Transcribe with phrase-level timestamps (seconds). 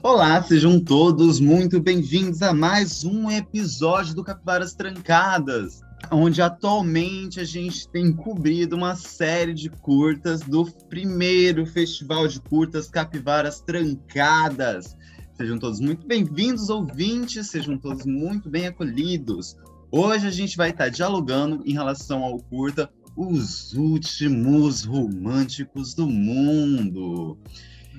[0.00, 5.80] Olá, sejam todos muito bem-vindos a mais um episódio do Capivaras Trancadas,
[6.12, 12.88] onde atualmente a gente tem cobrido uma série de curtas do primeiro Festival de Curtas
[12.88, 14.96] Capivaras Trancadas.
[15.36, 19.56] Sejam todos muito bem-vindos, ouvintes, sejam todos muito bem acolhidos.
[19.90, 27.36] Hoje a gente vai estar dialogando em relação ao curta Os Últimos Românticos do Mundo.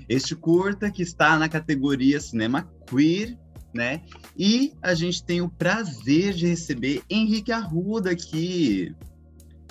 [0.09, 3.37] Este curta que está na categoria Cinema Queer,
[3.71, 4.01] né?
[4.35, 8.95] E a gente tem o prazer de receber Henrique Arruda aqui.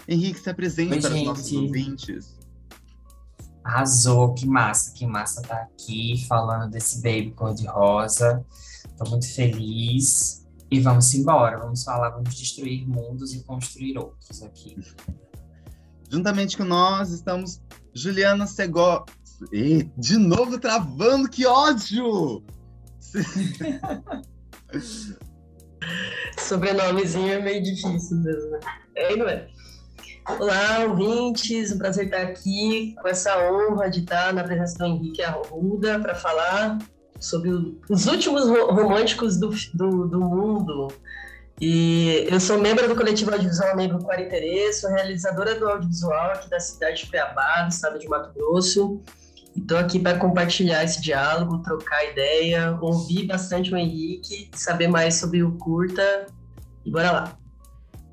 [0.07, 1.21] Henrique, se apresente Oi, para gente.
[1.23, 2.39] os nossos ouvintes.
[3.65, 8.43] Arrasou, que massa, que massa tá aqui falando desse baby cor-de-rosa.
[8.97, 10.47] Tô muito feliz.
[10.71, 14.77] E vamos embora, vamos falar, vamos destruir mundos e construir outros aqui.
[16.11, 17.61] Juntamente com nós estamos
[17.95, 19.05] Juliana Segó.
[19.53, 22.43] Ih, de novo travando, que ódio!
[26.39, 28.61] Sobrenomezinho é meio difícil mesmo, né?
[28.97, 29.49] É, não é?
[30.39, 35.23] Olá, ouvintes, um prazer estar aqui com essa honra de estar na presença do Henrique
[35.23, 36.79] Arruda para falar
[37.19, 37.51] sobre
[37.89, 40.89] os últimos ro- românticos do, do, do mundo.
[41.61, 46.61] E eu sou membro do coletivo audiovisual Negro Quariterê, sou realizadora do audiovisual aqui da
[46.61, 49.01] cidade de Cuiabá, do estado de Mato Grosso.
[49.59, 55.43] Estou aqui para compartilhar esse diálogo, trocar ideia, ouvir bastante o Henrique, saber mais sobre
[55.43, 56.27] o curta.
[56.87, 57.39] E bora lá.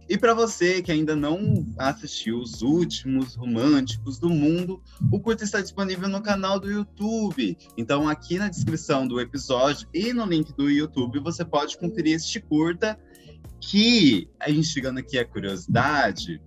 [0.09, 5.61] E para você que ainda não assistiu os últimos românticos do mundo, o curta está
[5.61, 7.57] disponível no canal do YouTube.
[7.77, 12.39] Então, aqui na descrição do episódio e no link do YouTube, você pode conferir este
[12.39, 12.99] curta.
[13.61, 14.29] Que,
[14.63, 16.39] chegando aqui a curiosidade,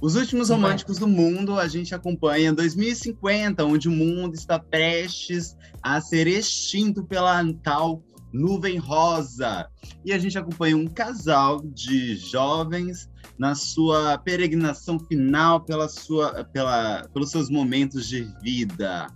[0.00, 6.00] os últimos românticos do mundo a gente acompanha 2050, onde o mundo está prestes a
[6.00, 9.68] ser extinto pela tal nuvem rosa.
[10.04, 17.06] E a gente acompanha um casal de jovens na sua peregrinação final pela sua, pela,
[17.12, 19.06] pelos seus momentos de vida.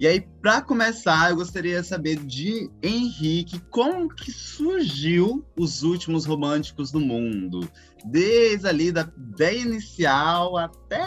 [0.00, 6.24] E aí, para começar, eu gostaria de saber de Henrique como que surgiu os últimos
[6.24, 7.68] românticos do mundo,
[8.06, 11.02] desde ali da ideia inicial até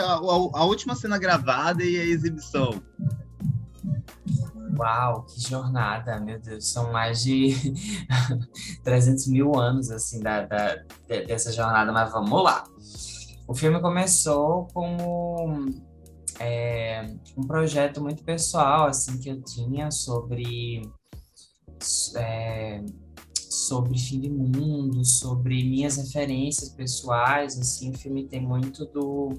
[0.00, 2.82] a, a- a última cena gravada e a exibição.
[4.78, 7.54] Uau, que jornada, meu Deus, são mais de
[8.84, 10.76] 300 mil anos, assim, da, da-
[11.08, 12.64] de- dessa jornada, mas vamos lá.
[13.48, 15.64] O filme começou como
[16.38, 20.82] é, um projeto muito pessoal, assim, que eu tinha sobre,
[22.16, 22.82] é,
[23.56, 29.32] sobre fim de mundo, sobre minhas referências pessoais, assim, o filme tem muito do,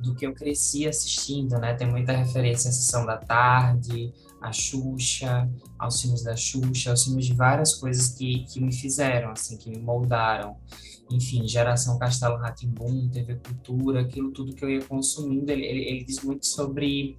[0.00, 1.74] do que eu cresci assistindo, né?
[1.74, 7.26] Tem muita referência à Sessão da Tarde, a Xuxa, aos filmes da Xuxa, aos filmes
[7.26, 10.56] de várias coisas que, que me fizeram, assim, que me moldaram.
[11.08, 16.04] Enfim, Geração Castelo Ratimbum, TV Cultura, aquilo tudo que eu ia consumindo, ele, ele, ele
[16.04, 17.16] diz muito sobre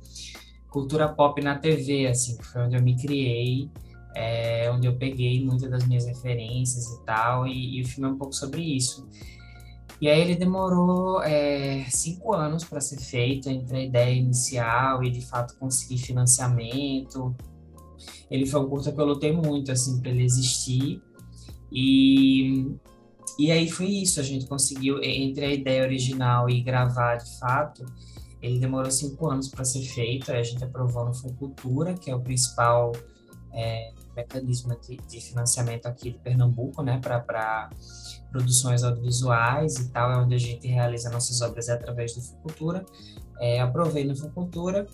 [0.70, 3.70] cultura pop na TV, assim, que foi onde eu me criei,
[4.16, 8.14] é, onde eu peguei muitas das minhas referências e tal, e, e o filme é
[8.14, 9.08] um pouco sobre isso.
[10.02, 15.12] E aí ele demorou é, cinco anos para ser feito entre a ideia inicial e
[15.12, 17.36] de fato conseguir financiamento.
[18.32, 21.02] Ele foi um curta que eu lutei muito assim para ele existir
[21.70, 22.78] e
[23.38, 24.20] e aí foi isso.
[24.20, 27.86] A gente conseguiu entre a ideia original e gravar de fato.
[28.42, 30.30] Ele demorou cinco anos para ser feito.
[30.30, 32.92] Aí a gente aprovou no Funcultura, que é o principal
[33.54, 37.70] é, mecanismo de, de financiamento aqui de Pernambuco, né, para
[38.32, 42.86] produções audiovisuais e tal, é onde a gente realiza nossas obras através do Fucultura.
[43.40, 44.86] É, aprovei no Fucultura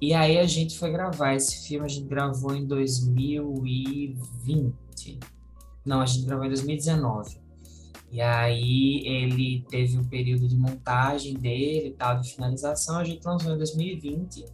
[0.00, 5.20] e aí a gente foi gravar esse filme, a gente gravou em 2020.
[5.84, 7.42] Não, a gente gravou em 2019.
[8.10, 13.24] E aí ele teve um período de montagem dele e tal, de finalização, a gente
[13.24, 14.44] lançou em 2020.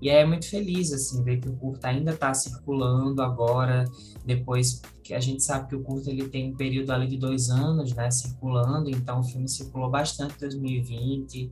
[0.00, 3.84] E é muito feliz, assim, ver que o curta ainda está circulando agora,
[4.24, 7.48] depois que a gente sabe que o curta ele tem um período ali de dois
[7.48, 11.50] anos, né, circulando, então o filme circulou bastante em 2020,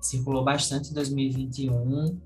[0.00, 2.18] circulou bastante em 2021,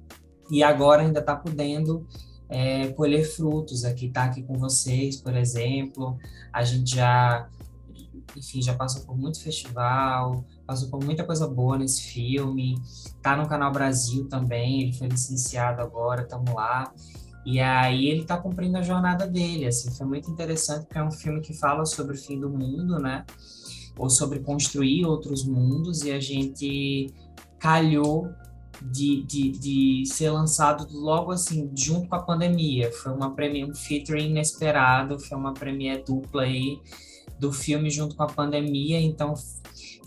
[0.51, 2.07] e agora ainda está podendo
[2.49, 6.17] é, colher frutos aqui, tá aqui com vocês, por exemplo,
[6.51, 7.47] a gente já,
[8.35, 12.79] enfim, já passou por muito festival, passou por muita coisa boa nesse filme,
[13.23, 16.93] tá no Canal Brasil também, ele foi licenciado agora, estamos lá,
[17.47, 21.11] e aí ele está cumprindo a jornada dele, assim, foi muito interessante porque é um
[21.11, 23.25] filme que fala sobre o fim do mundo, né?
[23.97, 27.15] Ou sobre construir outros mundos e a gente
[27.59, 28.29] calhou
[28.83, 32.93] de, de, de ser lançado logo assim, junto com a pandemia.
[32.93, 36.79] Foi uma premiere, um featuring inesperado, foi uma premiere dupla aí
[37.41, 39.35] do filme junto com a pandemia, então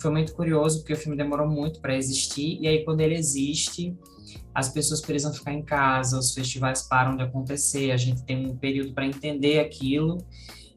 [0.01, 3.97] foi muito curioso porque o filme demorou muito para existir e aí quando ele existe,
[4.53, 8.55] as pessoas precisam ficar em casa, os festivais param de acontecer, a gente tem um
[8.55, 10.17] período para entender aquilo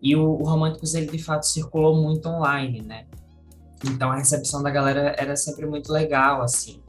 [0.02, 3.06] e o, o Românticos ele de fato circulou muito online, né?
[3.84, 6.84] Então a recepção da galera era sempre muito legal, assim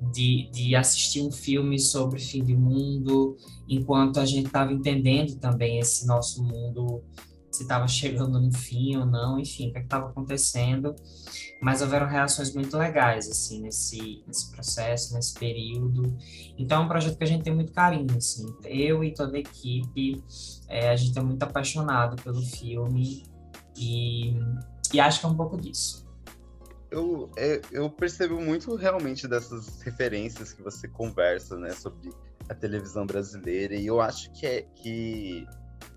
[0.00, 3.36] de, de assistir um filme sobre fim de mundo,
[3.68, 7.02] enquanto a gente estava entendendo também esse nosso mundo,
[7.60, 10.94] se estava chegando no fim ou não, enfim, o que é estava acontecendo.
[11.60, 16.16] Mas houveram reações muito legais, assim, nesse, nesse processo, nesse período.
[16.58, 18.46] Então é um projeto que a gente tem muito carinho, assim.
[18.64, 20.22] Eu e toda a equipe,
[20.68, 23.24] é, a gente é muito apaixonado pelo filme
[23.76, 24.34] e,
[24.92, 26.08] e acho que é um pouco disso
[26.90, 32.10] eu, é, eu percebo muito realmente dessas referências que você conversa, né, sobre
[32.48, 35.46] a televisão brasileira, e eu acho que é que,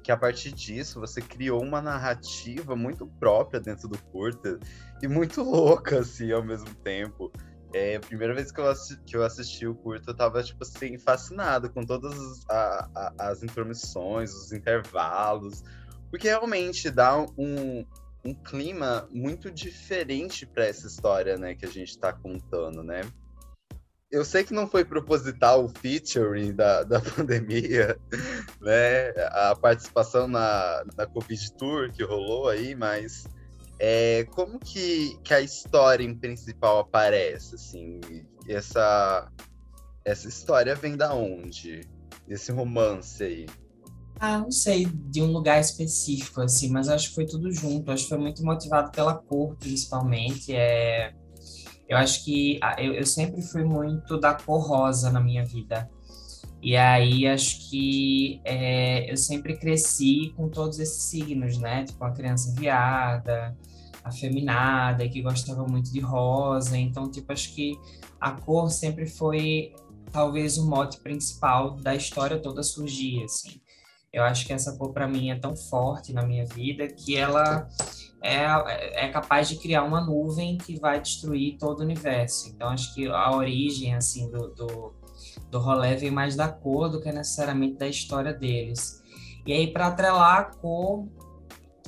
[0.03, 4.59] que a partir disso você criou uma narrativa muito própria dentro do curta
[5.01, 7.31] e muito louca, assim, ao mesmo tempo.
[7.73, 10.63] É, a primeira vez que eu, assisti, que eu assisti o curto, eu tava, tipo
[10.63, 15.63] assim, fascinado com todas as, a, a, as intromissões, os intervalos,
[16.11, 17.83] porque realmente dá um,
[18.23, 23.01] um clima muito diferente para essa história, né, que a gente está contando, né?
[24.13, 27.99] Eu sei que não foi proposital o featuring da, da pandemia,
[28.61, 29.09] né?
[29.31, 33.25] A participação na, na Covid Tour que rolou aí, mas
[33.79, 37.99] é, como que, que a história em principal aparece, assim?
[38.47, 39.27] Essa,
[40.05, 41.81] essa história vem da onde?
[42.29, 43.47] Esse romance aí?
[44.19, 47.89] Ah, não sei de um lugar específico, assim, mas acho que foi tudo junto.
[47.89, 50.53] Acho que foi muito motivado pela cor, principalmente.
[50.53, 51.15] É...
[51.93, 55.87] Eu acho que ah, eu, eu sempre fui muito da cor rosa na minha vida.
[56.59, 61.83] E aí acho que é, eu sempre cresci com todos esses signos, né?
[61.83, 63.55] Tipo, a criança viada,
[64.03, 66.75] afeminada, que gostava muito de rosa.
[66.75, 67.77] Então, tipo, acho que
[68.19, 69.71] a cor sempre foi
[70.11, 73.61] talvez o mote principal da história toda surgir, assim.
[74.11, 77.67] Eu acho que essa cor para mim é tão forte na minha vida que ela
[78.23, 82.49] é, é capaz de criar uma nuvem que vai destruir todo o universo.
[82.49, 84.93] Então acho que a origem assim do, do,
[85.51, 89.03] do rolê vem mais da cor do que necessariamente da história deles.
[89.45, 91.05] E aí para atrelar a cor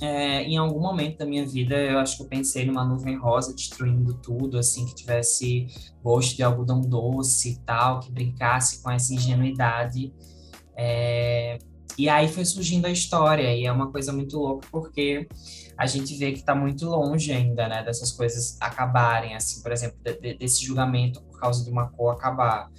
[0.01, 3.55] é, em algum momento da minha vida, eu acho que eu pensei numa nuvem rosa
[3.55, 5.67] destruindo tudo, assim, que tivesse
[6.03, 10.13] gosto de algodão doce e tal, que brincasse com essa ingenuidade.
[10.75, 11.57] É,
[11.97, 15.29] e aí foi surgindo a história, e é uma coisa muito louca, porque
[15.77, 19.97] a gente vê que está muito longe ainda, né, dessas coisas acabarem, assim, por exemplo,
[20.03, 22.69] de, de, desse julgamento por causa de uma cor acabar.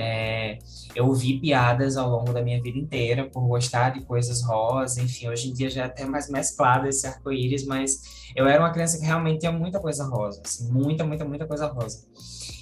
[0.00, 0.58] É,
[0.94, 5.28] eu ouvi piadas ao longo da minha vida inteira por gostar de coisas rosa, enfim,
[5.28, 8.98] hoje em dia já é até mais mesclado esse arco-íris, mas eu era uma criança
[8.98, 12.06] que realmente tinha muita coisa rosa, assim, muita, muita, muita coisa rosa.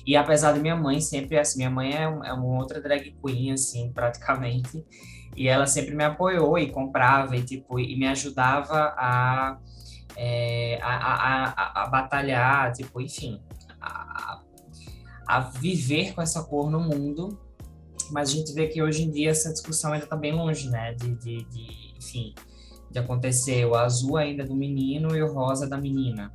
[0.06, 3.52] E apesar de minha mãe sempre, assim, minha mãe é, é uma outra drag queen,
[3.52, 4.82] assim, praticamente,
[5.36, 9.58] e ela sempre me apoiou e comprava e, tipo, e me ajudava a,
[10.16, 13.40] é, a, a, a, batalhar, tipo, enfim,
[13.80, 14.40] a,
[15.26, 17.38] a viver com essa cor no mundo.
[18.10, 20.94] Mas a gente vê que hoje em dia essa discussão ainda está bem longe, né?
[20.94, 22.34] De, de, de, enfim,
[22.91, 26.32] de acontecer o azul ainda é do menino e o rosa da menina.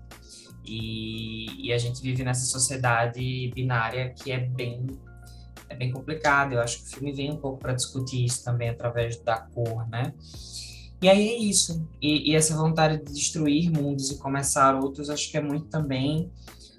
[0.66, 4.86] E, e a gente vive nessa sociedade binária que é bem
[5.70, 6.54] é bem complicado.
[6.54, 9.88] Eu acho que o filme vem um pouco para discutir isso também através da cor,
[9.90, 10.14] né?
[11.02, 11.84] E aí é isso.
[12.00, 16.32] E, e, essa vontade de destruir mundos e começar outros, acho que é muito também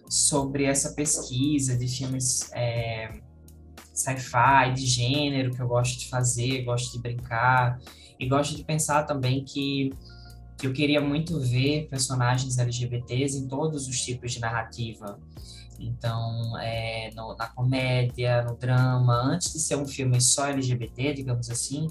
[0.08, 3.20] sobre essa pesquisa de filmes é,
[3.92, 7.80] sci-fi, de gênero, que eu gosto de fazer, gosto de brincar.
[8.18, 9.92] E gosto de pensar também que,
[10.56, 15.18] que eu queria muito ver personagens LGBTs em todos os tipos de narrativa.
[15.80, 21.50] Então, é, no, na comédia, no drama, antes de ser um filme só LGBT, digamos
[21.50, 21.88] assim,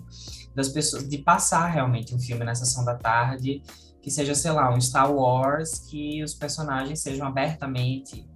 [0.55, 3.61] das pessoas, de passar realmente um filme na sessão da tarde,
[4.01, 8.27] que seja, sei lá, um Star Wars, que os personagens sejam abertamente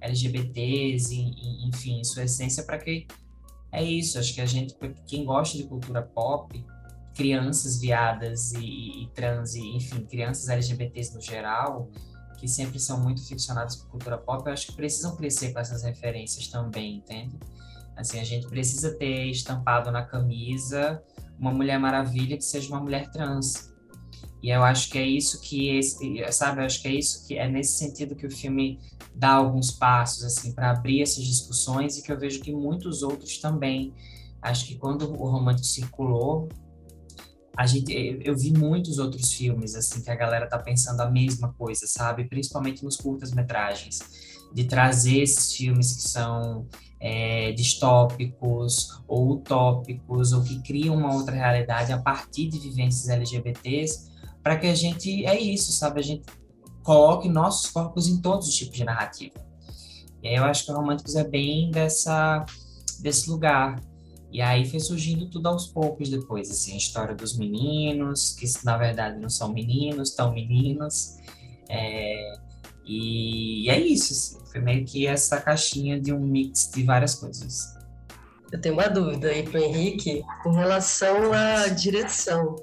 [0.00, 3.06] LGBTs, e, e, enfim, sua essência, para que
[3.72, 4.18] é isso.
[4.18, 4.76] Acho que a gente,
[5.06, 6.64] quem gosta de cultura pop,
[7.14, 11.90] crianças viadas e, e trans, e, enfim, crianças LGBTs no geral,
[12.38, 15.82] que sempre são muito ficcionados por cultura pop, eu acho que precisam crescer com essas
[15.82, 17.38] referências também, entende?
[17.96, 21.02] Assim, a gente precisa ter estampado na camisa
[21.44, 23.72] uma Mulher Maravilha que seja uma mulher trans.
[24.42, 27.34] E eu acho que é isso que esse, sabe, eu acho que é isso que
[27.38, 28.78] é nesse sentido que o filme
[29.14, 33.38] dá alguns passos assim para abrir essas discussões e que eu vejo que muitos outros
[33.38, 33.94] também.
[34.42, 36.48] Acho que quando o romântico circulou,
[37.56, 37.92] a gente
[38.24, 42.24] eu vi muitos outros filmes assim que a galera tá pensando a mesma coisa, sabe?
[42.24, 44.00] Principalmente nos curtas-metragens,
[44.54, 46.66] de trazer esses filmes que são
[47.00, 54.10] é, distópicos ou utópicos ou que criam uma outra realidade a partir de vivências LGBTs
[54.42, 56.00] para que a gente, é isso, sabe?
[56.00, 56.22] A gente
[56.82, 59.34] coloque nossos corpos em todos os tipos de narrativa.
[60.22, 62.44] E aí eu acho que o Românticos é bem dessa,
[63.00, 63.80] desse lugar.
[64.30, 68.76] E aí foi surgindo tudo aos poucos depois, assim, a história dos meninos, que na
[68.76, 71.16] verdade não são meninos, tão meninos.
[71.68, 72.43] É,
[72.86, 77.74] e, é isso, assim, foi meio que essa caixinha de um mix de várias coisas.
[78.52, 82.56] Eu tenho uma dúvida aí para o Henrique com relação à direção.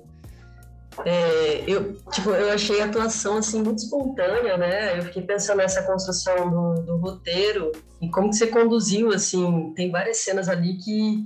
[1.06, 4.98] É, eu, tipo, eu achei a atuação assim muito espontânea, né?
[4.98, 9.92] Eu fiquei pensando nessa construção do, do roteiro e como que você conduziu, assim, tem
[9.92, 11.25] várias cenas ali que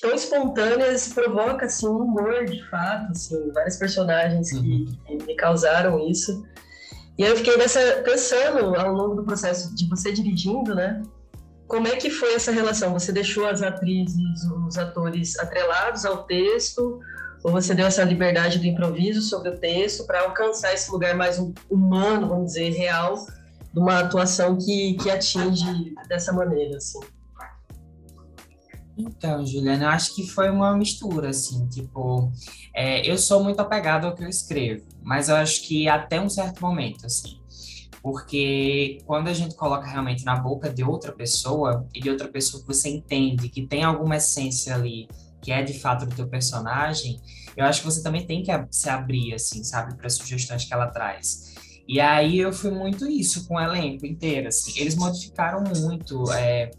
[0.00, 4.86] tão espontâneas provoca assim um humor de fato, assim, vários personagens que, uhum.
[5.06, 6.44] que, me causaram isso.
[7.20, 11.02] E aí eu fiquei nessa, pensando ao longo do processo de você dirigindo, né?
[11.68, 12.94] Como é que foi essa relação?
[12.94, 16.98] Você deixou as atrizes, os atores atrelados ao texto?
[17.42, 21.38] ou você deu essa liberdade do improviso sobre o texto para alcançar esse lugar mais
[21.70, 23.26] humano, vamos dizer, real,
[23.72, 27.00] de uma atuação que, que atinge dessa maneira, assim?
[29.00, 32.30] Então, Juliana, eu acho que foi uma mistura, assim, tipo,
[32.74, 36.28] é, eu sou muito apegado ao que eu escrevo, mas eu acho que até um
[36.28, 37.40] certo momento, assim,
[38.02, 42.62] porque quando a gente coloca realmente na boca de outra pessoa, e de outra pessoa
[42.62, 45.08] que você entende que tem alguma essência ali
[45.42, 47.20] que é de fato do teu personagem,
[47.56, 50.88] eu acho que você também tem que se abrir, assim, sabe, para sugestões que ela
[50.88, 51.54] traz.
[51.88, 54.78] E aí eu fui muito isso com o elenco inteiro, assim.
[54.78, 56.70] Eles modificaram muito, é,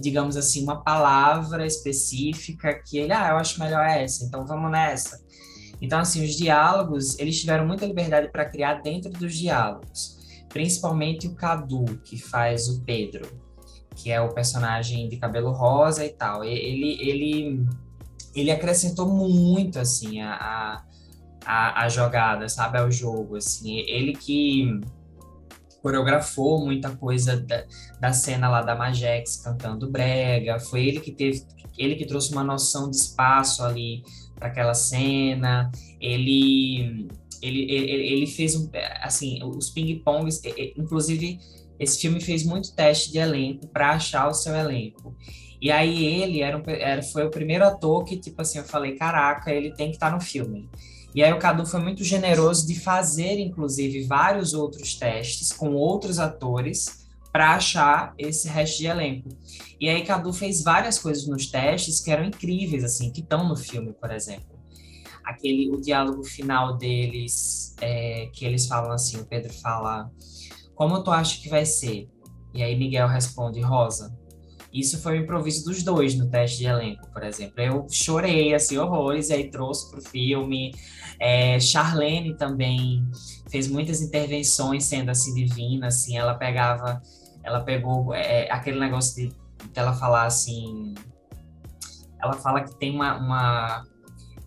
[0.00, 5.22] digamos assim, uma palavra específica que ele, ah, eu acho melhor essa, então vamos nessa.
[5.80, 10.18] Então, assim, os diálogos, eles tiveram muita liberdade para criar dentro dos diálogos.
[10.48, 13.28] Principalmente o Cadu, que faz o Pedro,
[13.94, 16.42] que é o personagem de cabelo rosa e tal.
[16.42, 17.66] Ele, ele
[18.34, 20.82] ele acrescentou muito, assim, a,
[21.44, 23.78] a, a jogada, sabe, ao jogo, assim.
[23.78, 24.80] Ele que
[25.82, 27.64] coreografou muita coisa da,
[28.00, 31.44] da cena lá da Majex cantando brega, foi ele que teve,
[31.76, 34.02] ele que trouxe uma noção de espaço ali
[34.34, 35.70] para aquela cena,
[36.00, 37.08] ele,
[37.42, 38.68] ele, ele, ele fez, um,
[39.02, 40.40] assim, os ping-pongs,
[40.76, 41.38] inclusive
[41.78, 45.16] esse filme fez muito teste de elenco para achar o seu elenco.
[45.60, 48.94] E aí ele era, um, era, foi o primeiro ator que, tipo assim, eu falei,
[48.94, 50.68] caraca, ele tem que estar tá no filme.
[51.18, 56.20] E aí o Cadu foi muito generoso de fazer, inclusive, vários outros testes com outros
[56.20, 59.28] atores para achar esse resto de elenco.
[59.80, 63.56] E aí Cadu fez várias coisas nos testes que eram incríveis, assim, que estão no
[63.56, 64.56] filme, por exemplo.
[65.24, 70.08] Aquele, o diálogo final deles, é, que eles falam assim, o Pedro fala,
[70.76, 72.08] como tu acha que vai ser?
[72.54, 74.16] E aí Miguel responde, Rosa.
[74.72, 77.60] Isso foi o improviso dos dois no teste de elenco, por exemplo.
[77.60, 80.74] Eu chorei, assim, horrores, e aí trouxe para o filme.
[81.18, 83.04] É, Charlene também
[83.50, 86.16] fez muitas intervenções sendo, assim, divina, assim.
[86.16, 87.00] Ela pegava...
[87.42, 89.34] Ela pegou é, aquele negócio de
[89.72, 90.94] dela falar, assim...
[92.22, 93.86] Ela fala que tem uma, uma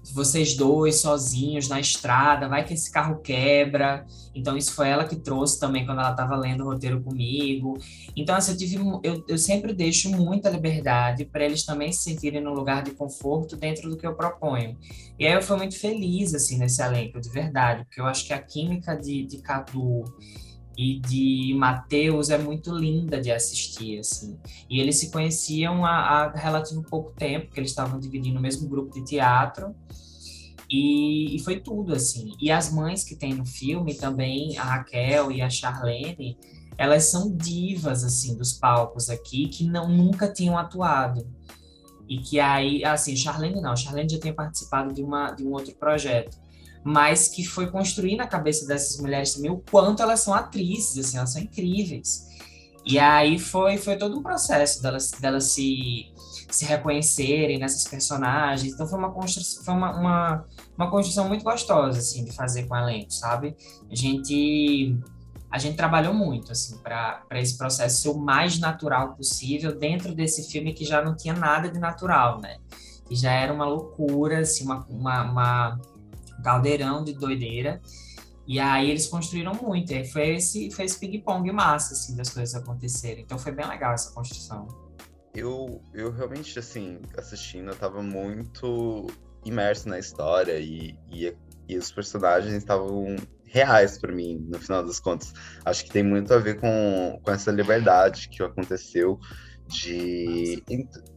[0.04, 4.06] vocês dois sozinhos na estrada, vai que esse carro quebra.
[4.34, 7.78] Então, isso foi ela que trouxe também quando ela estava lendo o roteiro comigo.
[8.16, 12.42] Então, assim, eu, tive, eu, eu sempre deixo muita liberdade para eles também se sentirem
[12.42, 14.78] no lugar de conforto dentro do que eu proponho.
[15.20, 18.34] E aí eu fui muito feliz, assim, nesse elenco, de verdade, porque eu acho que
[18.34, 20.04] a química de, de Cadu
[20.82, 24.40] e de Mateus é muito linda de assistir, assim.
[24.68, 28.68] E eles se conheciam há, há relativo pouco tempo, porque eles estavam dividindo o mesmo
[28.68, 29.76] grupo de teatro.
[30.68, 32.34] E, e, foi tudo, assim.
[32.42, 36.36] E as mães que tem no filme também, a Raquel e a Charlene,
[36.76, 41.28] elas são divas, assim, dos palcos aqui, que não nunca tinham atuado.
[42.10, 45.76] E que aí, assim, Charlene não, Charlene já tinha participado de, uma, de um outro
[45.76, 46.41] projeto.
[46.84, 51.18] Mas que foi construir na cabeça dessas mulheres também o quanto elas são atrizes, assim,
[51.18, 52.28] elas são incríveis.
[52.84, 56.12] E aí foi, foi todo um processo delas, delas se
[56.52, 58.74] se reconhecerem nessas personagens.
[58.74, 60.46] Então foi uma construção, foi uma, uma,
[60.78, 63.56] uma construção muito gostosa assim de fazer com o elenco, sabe?
[63.90, 64.98] A gente
[65.50, 70.50] a gente trabalhou muito assim para esse processo ser o mais natural possível dentro desse
[70.50, 72.58] filme que já não tinha nada de natural, né?
[73.08, 75.91] Que já era uma loucura, assim, uma, uma, uma um
[76.42, 77.82] caldeirão de doideira.
[78.48, 79.92] E aí eles construíram muito.
[79.92, 83.24] E aí foi esse, foi esse ping-pong massa, assim, das coisas acontecerem.
[83.24, 84.68] Então foi bem legal essa construção.
[85.34, 89.08] Eu, eu realmente, assim, assistindo, eu tava muito
[89.46, 91.34] imerso na história e, e,
[91.68, 95.34] e os personagens estavam reais para mim, no final das contas.
[95.64, 99.20] Acho que tem muito a ver com, com essa liberdade que aconteceu
[99.68, 100.62] de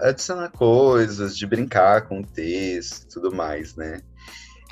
[0.01, 4.01] adicionar coisas, de brincar com o texto e tudo mais, né?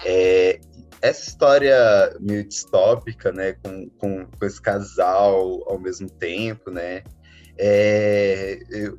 [0.04, 0.61] É,
[1.00, 1.76] essa história
[2.20, 7.02] meio distópica, né, com, com, com, esse casal ao mesmo tempo, né,
[7.58, 8.99] é, eu,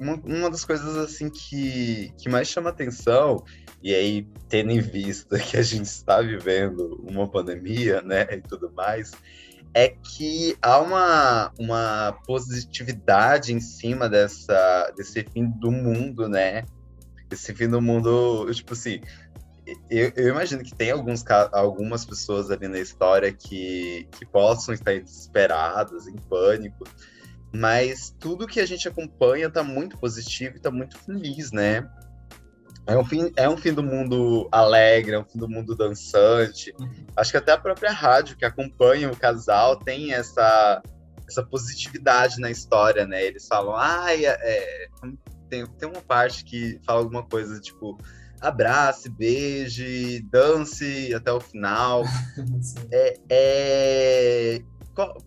[0.00, 3.44] uma, uma das coisas, assim, que, que mais chama atenção,
[3.82, 8.72] e aí, tendo em vista que a gente está vivendo uma pandemia, né, e tudo
[8.72, 9.12] mais,
[9.74, 16.64] é que há uma, uma positividade em cima dessa, desse fim do mundo, né?
[17.30, 19.00] Esse fim do mundo, tipo assim,
[19.90, 24.98] eu, eu, imagino que tem alguns, algumas pessoas ali na história que, que possam estar
[24.98, 26.84] desesperadas, em pânico,
[27.52, 31.88] mas tudo que a gente acompanha está muito positivo e está muito feliz, né?
[32.86, 36.74] É um, fim, é um fim do mundo alegre, é um fim do mundo dançante.
[36.78, 37.06] Uhum.
[37.16, 40.82] Acho que até a própria rádio que acompanha o casal tem essa,
[41.28, 43.24] essa positividade na história, né?
[43.24, 44.88] Eles falam, ah, é, é,
[45.48, 47.98] tem, tem uma parte que fala alguma coisa tipo
[48.40, 52.04] abrace, beije, dance até o final.
[52.90, 54.62] é, é...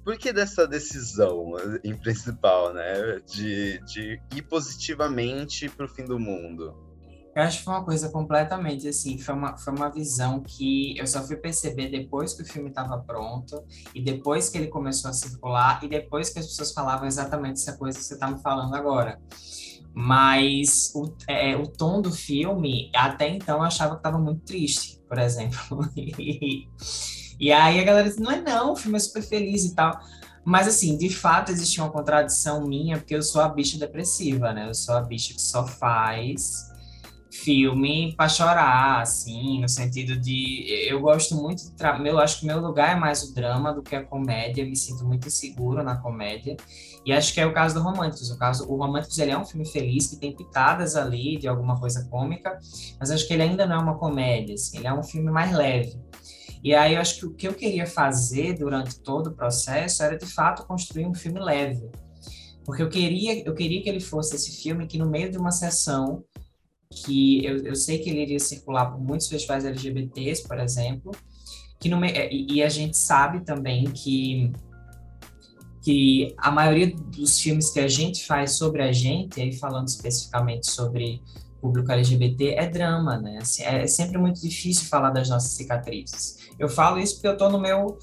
[0.04, 1.54] Por que dessa decisão
[1.84, 3.20] em principal, né?
[3.26, 6.94] De, de ir positivamente para o fim do mundo?
[7.36, 11.08] Eu acho que foi uma coisa completamente assim, foi uma, foi uma visão que eu
[11.08, 13.64] só fui perceber depois que o filme estava pronto,
[13.96, 17.76] e depois que ele começou a circular, e depois que as pessoas falavam exatamente essa
[17.76, 19.20] coisa que você está me falando agora.
[19.94, 25.00] Mas o, é, o tom do filme, até então, eu achava que estava muito triste,
[25.08, 25.88] por exemplo.
[25.96, 30.00] e, aí a galera disse, não é não, o filme é super feliz e tal.
[30.44, 34.68] Mas, assim, de fato, existia uma contradição minha, porque eu sou a bicha depressiva, né?
[34.68, 36.73] Eu sou a bicha que só faz
[37.34, 42.60] filme para chorar, assim, no sentido de eu gosto muito de meu acho que meu
[42.60, 45.98] lugar é mais o drama do que a comédia, eu me sinto muito inseguro na
[45.98, 46.56] comédia.
[47.06, 48.30] E acho que é o caso do Românticos.
[48.30, 51.80] O caso o Românticos ele é um filme feliz que tem pitadas ali de alguma
[51.80, 52.58] coisa cômica,
[53.00, 55.52] mas acho que ele ainda não é uma comédia, assim, ele é um filme mais
[55.52, 56.00] leve.
[56.64, 60.18] E aí eu acho que o que eu queria fazer durante todo o processo era
[60.18, 61.90] de fato construir um filme leve.
[62.64, 65.52] Porque eu queria, eu queria que ele fosse esse filme que no meio de uma
[65.52, 66.24] sessão
[66.94, 71.12] que eu, eu sei que ele iria circular por muitos festivais LGBTs, por exemplo,
[71.80, 74.52] que no, e, e a gente sabe também que
[75.84, 80.72] que a maioria dos filmes que a gente faz sobre a gente, aí falando especificamente
[80.72, 81.22] sobre
[81.60, 83.40] público LGBT, é drama, né?
[83.42, 86.38] Assim, é sempre muito difícil falar das nossas cicatrizes.
[86.58, 87.98] Eu falo isso porque eu tô no meu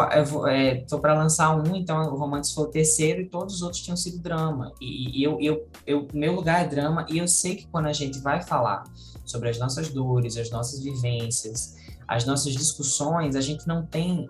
[0.00, 3.82] estou é, para lançar um, então o Romances foi o terceiro e todos os outros
[3.82, 4.72] tinham sido drama.
[4.80, 7.92] E, e eu, eu, eu, meu lugar é drama e eu sei que quando a
[7.92, 8.84] gente vai falar
[9.24, 14.28] sobre as nossas dores, as nossas vivências, as nossas discussões, a gente não tem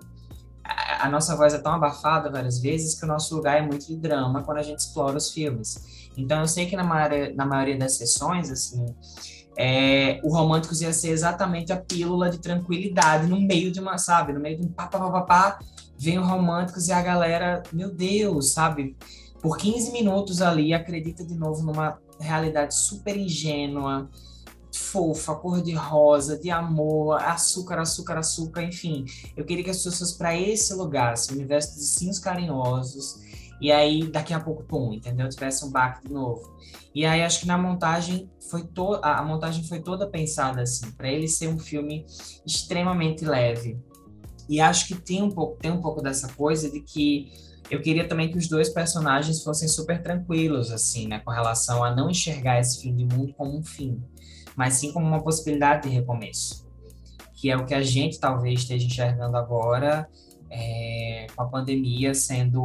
[0.65, 3.87] a, a nossa voz é tão abafada várias vezes que o nosso lugar é muito
[3.87, 6.11] de drama quando a gente explora os filmes.
[6.17, 8.87] Então eu sei que na maioria, na maioria das sessões, assim,
[9.57, 14.33] é, o Românticos ia ser exatamente a pílula de tranquilidade no meio de uma, sabe,
[14.33, 15.59] no meio de um pá, pá, pá, pá, pá
[15.99, 18.97] vem o Românticos e a galera, meu Deus, sabe,
[19.41, 24.11] por 15 minutos ali acredita de novo numa realidade super ingênua,
[24.75, 29.07] fofa, cor de rosa, de amor, açúcar, açúcar, açúcar, enfim.
[29.37, 33.21] Eu queria que as pessoas para esse lugar, esse universo de sinos carinhosos,
[33.61, 35.29] e aí daqui a pouco, pum, entendeu?
[35.29, 36.57] Tivesse um baque de novo.
[36.95, 38.69] E aí acho que na montagem foi
[39.03, 42.05] a montagem foi toda pensada assim, para ele ser um filme
[42.47, 43.79] extremamente leve.
[44.49, 47.31] E acho que tem um pouco tem um pouco dessa coisa de que
[47.71, 51.95] eu queria também que os dois personagens fossem super tranquilos assim, né, com relação a
[51.95, 54.01] não enxergar esse fim de mundo como um fim,
[54.55, 56.67] mas sim como uma possibilidade de recomeço.
[57.35, 60.09] Que é o que a gente talvez esteja enxergando agora
[60.51, 62.63] é, com a pandemia sendo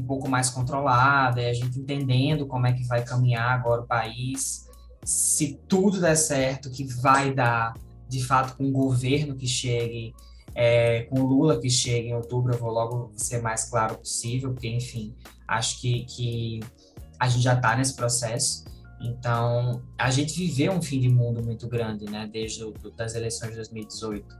[0.00, 3.86] um pouco mais controlada, e a gente entendendo como é que vai caminhar agora o
[3.86, 4.68] país,
[5.04, 7.74] se tudo der certo, que vai dar,
[8.08, 10.14] de fato, com um governo que chegue,
[10.54, 14.52] é, com o Lula que chegue em outubro, eu vou logo ser mais claro possível,
[14.52, 15.14] porque, enfim,
[15.46, 16.60] acho que, que
[17.18, 18.64] a gente já está nesse processo.
[19.00, 23.50] Então, a gente viveu um fim de mundo muito grande, né, desde o, das eleições
[23.50, 24.39] de 2018.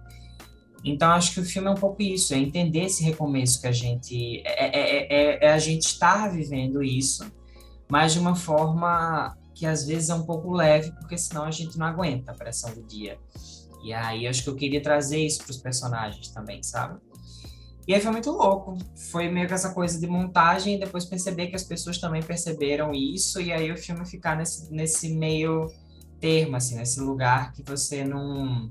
[0.85, 3.73] Então, acho que o filme é um pouco isso, é entender esse recomeço que a
[3.73, 4.43] gente.
[4.45, 7.31] É, é, é, é, a gente estar vivendo isso,
[7.89, 11.79] mas de uma forma que às vezes é um pouco leve, porque senão a gente
[11.79, 13.19] não aguenta a pressão do dia.
[13.85, 16.99] E aí acho que eu queria trazer isso para os personagens também, sabe?
[17.87, 18.79] E aí foi muito louco.
[19.11, 22.93] Foi meio que essa coisa de montagem e depois perceber que as pessoas também perceberam
[22.93, 25.71] isso e aí o filme ficar nesse, nesse meio
[26.21, 28.71] termo, assim, nesse lugar que você não,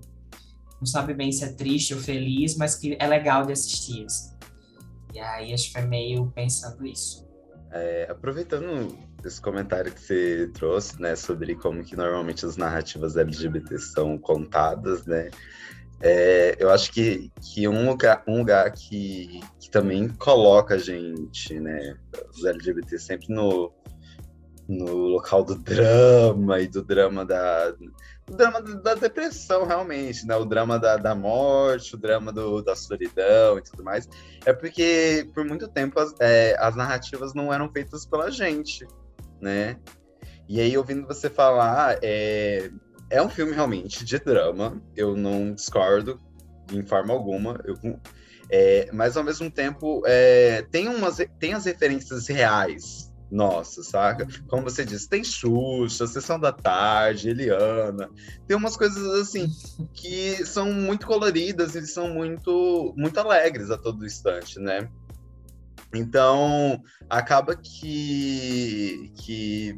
[0.80, 4.34] não sabe bem se é triste ou feliz, mas que é legal de assistir, assim.
[5.14, 7.28] E aí acho que foi meio pensando isso.
[7.72, 13.78] É, aproveitando esse comentário que você trouxe, né, sobre como que normalmente as narrativas LGBT
[13.78, 15.30] são contadas, né,
[16.02, 21.60] é, eu acho que, que um lugar, um lugar que, que também coloca a gente,
[21.60, 21.98] né,
[22.34, 23.72] os LGBT sempre no,
[24.68, 27.74] no local do drama e do drama da
[28.30, 30.36] o drama da depressão realmente, né?
[30.36, 34.08] O drama da, da morte, o drama do, da solidão e tudo mais.
[34.46, 38.88] É porque por muito tempo as, é, as narrativas não eram feitas pela gente,
[39.42, 39.78] né?
[40.48, 42.70] E aí ouvindo você falar, é,
[43.10, 44.82] é um filme realmente de drama.
[44.96, 46.20] Eu não discordo
[46.72, 47.60] em forma alguma.
[47.66, 47.76] Eu,
[48.52, 54.28] é, mas ao mesmo tempo é, tem umas tem as referências reais nossa, saca?
[54.48, 58.10] Como você disse, tem Xuxa, Sessão da Tarde, Eliana.
[58.48, 59.48] Tem umas coisas assim
[59.94, 64.90] que são muito coloridas e são muito, muito alegres a todo instante, né?
[65.94, 69.78] Então, acaba que, que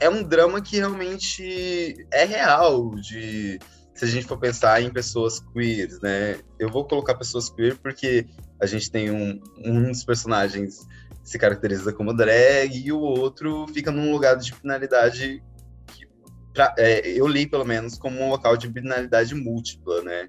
[0.00, 3.58] é um drama que realmente é real, de
[3.94, 6.40] se a gente for pensar em pessoas queers, né?
[6.58, 8.26] Eu vou colocar pessoas queer porque
[8.60, 10.86] a gente tem um, um dos personagens
[11.24, 15.42] se caracteriza como drag e o outro fica num lugar de finalidade
[15.86, 16.06] que,
[16.52, 20.28] pra, é, eu li pelo menos como um local de binalidade múltipla, né?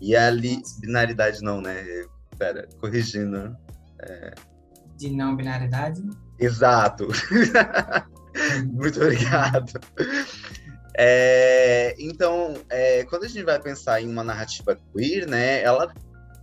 [0.00, 1.84] E ali, binaridade não, né?
[2.36, 3.56] Pera, corrigindo.
[4.00, 4.34] É...
[4.96, 6.02] De não binaridade?
[6.38, 7.08] Exato.
[8.72, 9.72] Muito obrigado.
[10.96, 15.92] É, então, é, quando a gente vai pensar em uma narrativa queer, né, ela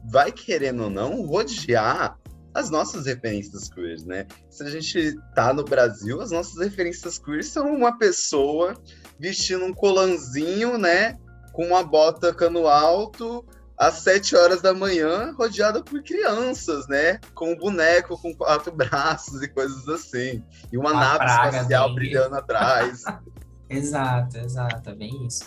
[0.05, 2.17] vai querendo ou não rodear
[2.55, 4.25] as nossas referências queers, né?
[4.49, 8.73] Se a gente tá no Brasil, as nossas referências queers são uma pessoa
[9.19, 11.17] vestindo um colanzinho, né?
[11.51, 13.45] Com uma bota cano alto,
[13.77, 17.19] às sete horas da manhã, rodeada por crianças, né?
[17.33, 20.41] Com um boneco com quatro braços e coisas assim.
[20.71, 21.95] E uma, uma nave espacial bem...
[21.95, 23.03] brilhando atrás.
[23.69, 25.45] exato, exato, é bem isso.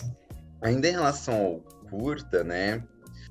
[0.61, 2.83] Ainda em relação ao curta, né?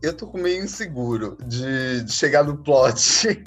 [0.02, 3.44] Eu tô meio inseguro de, de chegar no plot.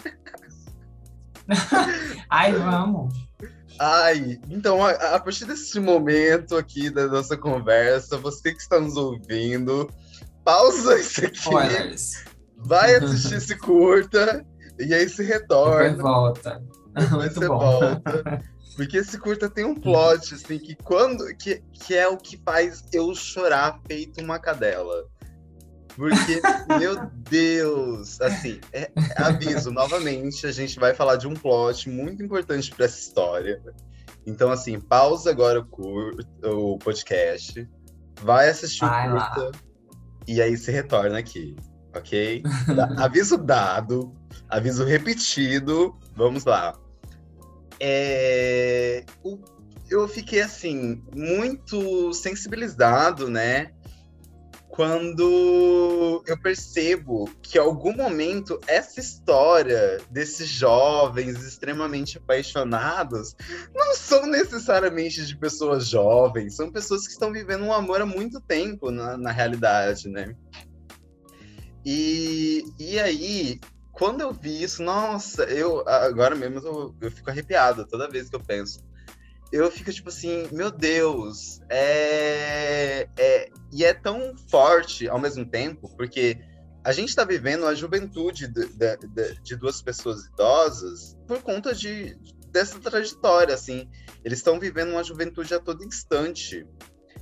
[2.30, 3.14] Ai, vamos.
[3.80, 8.96] Ai, então a, a, partir desse momento aqui da nossa conversa, você que está nos
[8.96, 9.90] ouvindo,
[10.44, 11.38] pausa isso aqui.
[11.38, 12.26] Spoilers.
[12.58, 14.46] Vai assistir esse curta
[14.78, 15.90] e aí se retorna.
[15.90, 16.64] Depois volta.
[17.12, 17.58] Muito bom.
[17.58, 18.44] volta.
[18.76, 21.26] Porque esse curta tem um plot, assim, que quando.
[21.38, 25.08] Que, que é o que faz eu chorar feito uma cadela.
[25.96, 26.42] Porque,
[26.80, 32.72] meu Deus, assim, é, aviso novamente, a gente vai falar de um plot muito importante
[32.72, 33.62] para essa história.
[34.26, 37.68] Então, assim, pausa agora o, curto, o podcast,
[38.22, 39.52] vai assistir vai o curta lá.
[40.28, 41.56] e aí se retorna aqui,
[41.96, 42.44] ok?
[42.98, 44.14] aviso dado,
[44.48, 46.78] aviso repetido, vamos lá.
[47.80, 49.04] É,
[49.90, 53.72] eu fiquei, assim, muito sensibilizado, né?
[54.72, 63.36] Quando eu percebo que em algum momento essa história desses jovens extremamente apaixonados
[63.76, 68.40] não são necessariamente de pessoas jovens, são pessoas que estão vivendo um amor há muito
[68.40, 70.34] tempo na, na realidade, né?
[71.86, 73.60] E, e aí,
[73.92, 78.38] quando eu vi isso, nossa, eu agora mesmo eu, eu fico arrepiado toda vez que
[78.38, 78.80] eu penso
[79.52, 85.90] eu fico tipo assim, meu Deus, é, é, e é tão forte ao mesmo tempo,
[85.98, 86.40] porque
[86.84, 92.18] a gente está vivendo a juventude de, de, de, duas pessoas idosas por conta de,
[92.50, 93.90] dessa trajetória, assim.
[94.24, 96.66] Eles estão vivendo uma juventude a todo instante.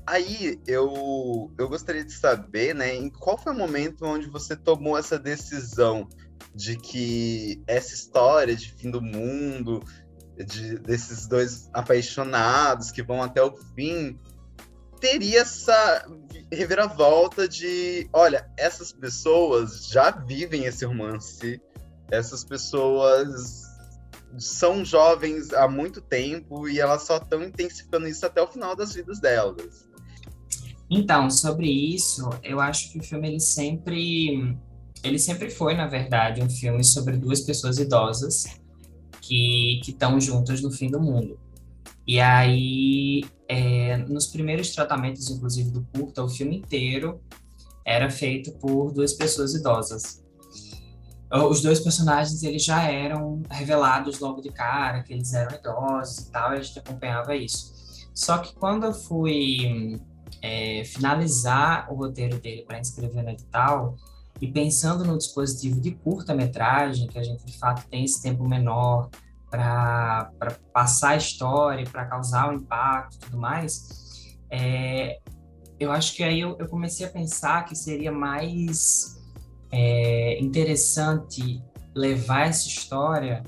[0.05, 4.97] Aí eu, eu gostaria de saber, né, em qual foi o momento onde você tomou
[4.97, 6.07] essa decisão
[6.55, 9.83] de que essa história de fim do mundo,
[10.43, 14.17] de, desses dois apaixonados que vão até o fim,
[14.99, 16.05] teria essa
[16.51, 21.61] reviravolta de, olha, essas pessoas já vivem esse romance,
[22.11, 23.67] essas pessoas
[24.37, 28.93] são jovens há muito tempo e elas só estão intensificando isso até o final das
[28.93, 29.87] vidas delas.
[30.89, 34.57] Então, sobre isso, eu acho que o filme ele sempre
[35.01, 38.58] ele sempre foi, na verdade, um filme sobre duas pessoas idosas
[39.29, 41.39] que estão juntas no fim do mundo.
[42.05, 47.21] E aí, é, nos primeiros tratamentos, inclusive do curta, o filme inteiro,
[47.85, 50.23] era feito por duas pessoas idosas.
[51.31, 56.31] Os dois personagens eles já eram revelados logo de cara, que eles eram idosos e
[56.31, 57.71] tal, e a gente acompanhava isso.
[58.15, 59.99] Só que quando eu fui
[60.41, 63.95] é, finalizar o roteiro dele para inscrever no edital,
[64.41, 69.09] e pensando no dispositivo de curta-metragem, que a gente de fato tem esse tempo menor
[69.49, 70.31] para
[70.71, 75.19] passar a história, para causar o impacto e tudo mais, é,
[75.79, 79.17] eu acho que aí eu, eu, comecei a pensar que seria mais
[79.71, 81.63] é, interessante
[81.95, 83.43] levar essa história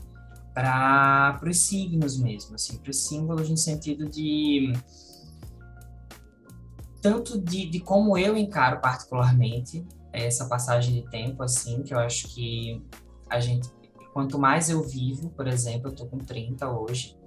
[0.54, 4.73] para os signos mesmo, assim, para os símbolos no sentido de
[7.01, 12.28] tanto de, de como eu encaro particularmente essa passagem de tempo, assim, que eu acho
[12.30, 12.82] que
[13.30, 13.69] a gente,
[14.13, 17.17] quanto mais eu vivo, por exemplo, eu tô com 30 hoje,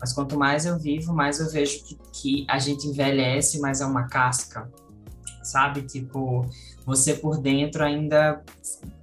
[0.00, 3.86] mas quanto mais eu vivo, mais eu vejo que, que a gente envelhece, mas é
[3.86, 4.70] uma casca,
[5.42, 5.82] sabe?
[5.82, 6.44] Tipo,
[6.84, 8.42] você por dentro ainda,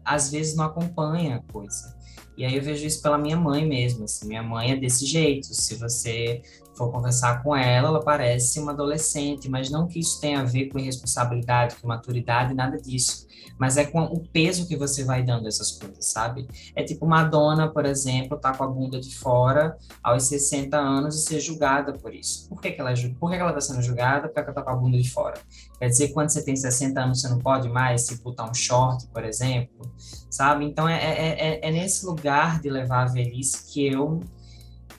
[0.05, 1.95] às vezes, não acompanha a coisa.
[2.37, 5.53] E aí eu vejo isso pela minha mãe mesmo, assim, minha mãe é desse jeito,
[5.53, 6.41] se você
[6.75, 10.67] for conversar com ela, ela parece uma adolescente, mas não que isso tenha a ver
[10.67, 13.27] com irresponsabilidade, com maturidade, nada disso.
[13.57, 16.47] Mas é com o peso que você vai dando essas coisas, sabe?
[16.75, 21.23] É tipo Madonna, por exemplo, tá com a bunda de fora aos 60 anos e
[21.23, 22.49] ser julgada por isso.
[22.49, 24.27] Por que, que ela é, por que, que ela tá sendo julgada?
[24.27, 25.39] Porque ela tá com a bunda de fora.
[25.77, 29.07] Quer dizer quando você tem 60 anos você não pode mais se botar um short,
[29.07, 29.91] por exemplo,
[30.29, 30.65] sabe?
[30.65, 34.21] Então é, é, é, é nesse lugar de levar a velhice que eu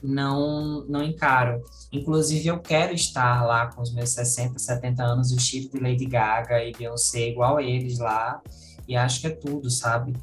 [0.03, 1.61] não, não encaro.
[1.91, 6.05] Inclusive, eu quero estar lá com os meus 60, 70 anos, o estilo de Lady
[6.05, 8.41] Gaga e Beyoncé igual eles lá,
[8.87, 10.13] e acho que é tudo, sabe?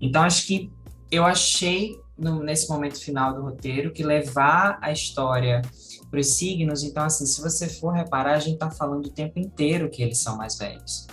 [0.00, 0.72] Então, acho que
[1.10, 5.62] eu achei, no, nesse momento final do roteiro, que levar a história
[6.10, 9.38] para os signos, então, assim, se você for reparar, a gente está falando o tempo
[9.38, 11.06] inteiro que eles são mais velhos.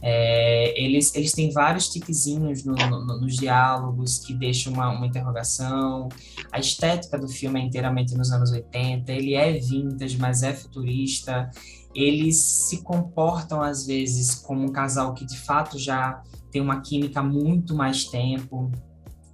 [0.00, 6.08] É, eles, eles têm vários tiquezinhos no, no, nos diálogos que deixam uma, uma interrogação.
[6.52, 9.12] A estética do filme é inteiramente nos anos 80.
[9.12, 11.50] Ele é vintage, mas é futurista.
[11.94, 17.20] Eles se comportam, às vezes, como um casal que de fato já tem uma química
[17.20, 18.70] há muito mais tempo.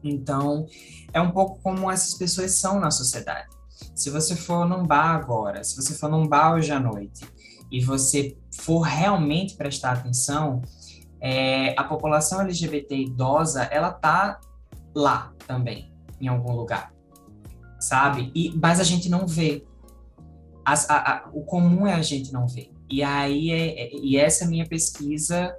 [0.02, 0.66] Então,
[1.12, 3.48] é um pouco como essas pessoas são na sociedade.
[3.94, 7.26] Se você for num bar agora, se você for num bar hoje à noite,
[7.70, 10.62] e você for realmente prestar atenção,
[11.20, 14.40] é, a população LGBT idosa, ela tá
[14.94, 16.92] lá também, em algum lugar,
[17.80, 18.30] sabe?
[18.34, 19.64] E, mas a gente não vê.
[20.64, 22.72] As, a, a, o comum é a gente não ver.
[22.90, 25.54] E aí, é, é, e essa é a minha pesquisa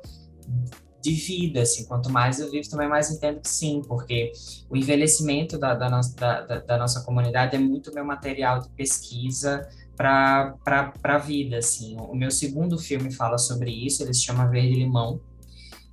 [1.02, 4.32] de vida, assim, quanto mais eu vivo, também mais entendo que sim, porque
[4.70, 9.68] o envelhecimento da, da, da, da nossa comunidade é muito meu material de pesquisa
[9.98, 11.98] para a vida, assim.
[12.00, 15.20] O meu segundo filme fala sobre isso, ele se chama Verde Limão,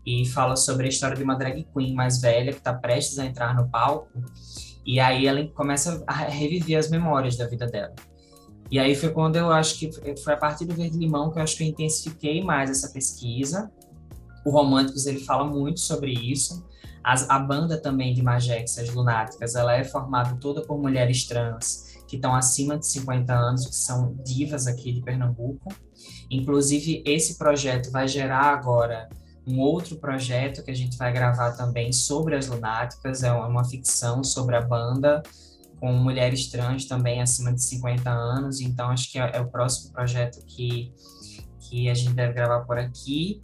[0.07, 3.25] e fala sobre a história de uma drag queen mais velha que está prestes a
[3.25, 4.11] entrar no palco,
[4.85, 7.95] e aí ela começa a reviver as memórias da vida dela.
[8.71, 9.91] E aí foi quando eu acho que
[10.23, 13.71] foi a partir do Verde Limão que eu acho que eu intensifiquei mais essa pesquisa.
[14.45, 16.67] O Românticos ele fala muito sobre isso.
[17.03, 21.94] As, a banda também de Magex, as Lunáticas, ela é formada toda por mulheres trans
[22.07, 25.73] que estão acima de 50 anos, que são divas aqui de Pernambuco.
[26.31, 29.09] Inclusive, esse projeto vai gerar agora
[29.47, 34.25] um outro projeto que a gente vai gravar também sobre as lunáticas, é uma ficção
[34.25, 35.23] sobre a banda,
[35.79, 39.93] com mulheres trans também acima de 50 anos, então acho que é, é o próximo
[39.93, 40.93] projeto que,
[41.61, 43.41] que a gente deve gravar por aqui.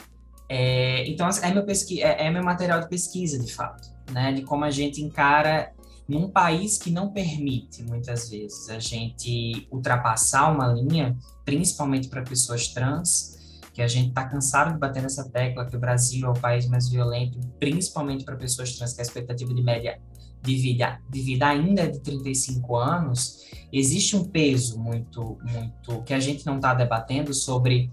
[0.48, 4.42] É, então, é meu, pesqui é, é meu material de pesquisa, de fato, né, de
[4.42, 5.72] como a gente encara
[6.10, 12.66] num país que não permite, muitas vezes, a gente ultrapassar uma linha, principalmente para pessoas
[12.66, 13.38] trans,
[13.72, 16.66] que a gente está cansado de bater nessa tecla que o Brasil é o país
[16.66, 20.00] mais violento, principalmente para pessoas trans, que a expectativa de média
[20.42, 26.12] de vida, de vida ainda é de 35 anos, existe um peso muito, muito que
[26.12, 27.88] a gente não está debatendo sobre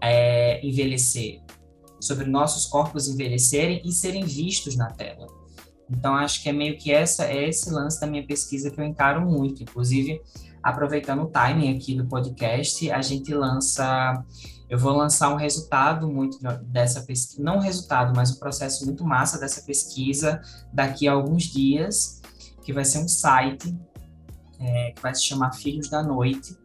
[0.00, 1.42] é, envelhecer,
[2.00, 5.39] sobre nossos corpos envelhecerem e serem vistos na tela.
[5.90, 8.84] Então, acho que é meio que essa, é esse lance da minha pesquisa que eu
[8.84, 9.62] encaro muito.
[9.62, 10.20] Inclusive,
[10.62, 14.22] aproveitando o timing aqui do podcast, a gente lança.
[14.68, 19.04] Eu vou lançar um resultado muito dessa pesquisa, não um resultado, mas um processo muito
[19.04, 20.40] massa dessa pesquisa
[20.72, 22.22] daqui a alguns dias,
[22.62, 23.76] que vai ser um site
[24.60, 26.56] é, que vai se chamar Filhos da Noite,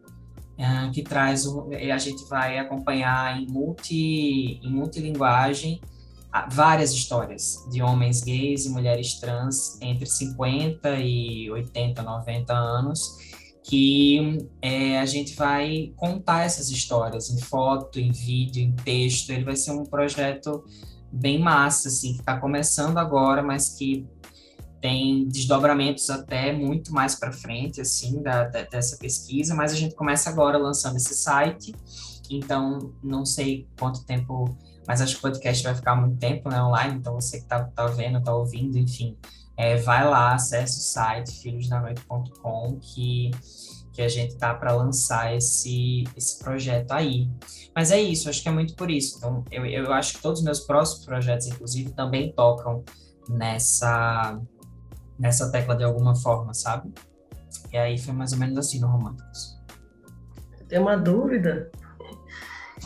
[0.56, 5.80] é, que traz o, a gente vai acompanhar em multi em multilinguagem
[6.50, 13.16] várias histórias de homens gays e mulheres trans entre 50 e 80, 90 anos
[13.68, 19.30] que é, a gente vai contar essas histórias em foto, em vídeo, em texto.
[19.30, 20.64] Ele vai ser um projeto
[21.10, 24.06] bem massa, assim, que está começando agora, mas que
[24.80, 29.52] tem desdobramentos até muito mais para frente, assim, da, da, dessa pesquisa.
[29.52, 31.74] Mas a gente começa agora lançando esse site,
[32.30, 36.62] então não sei quanto tempo, mas acho que o podcast vai ficar muito tempo né,
[36.62, 39.16] online, então você que está tá vendo, está ouvindo, enfim,
[39.56, 43.30] é, vai lá, acessa o site filhosdanoite.com que,
[43.92, 47.30] que a gente tá para lançar esse, esse projeto aí.
[47.74, 49.16] Mas é isso, acho que é muito por isso.
[49.16, 52.84] Então, eu, eu acho que todos os meus próximos projetos, inclusive, também tocam
[53.28, 54.38] nessa,
[55.18, 56.92] nessa tecla de alguma forma, sabe?
[57.72, 59.56] E aí foi mais ou menos assim no Românticos.
[60.68, 61.70] Tem uma dúvida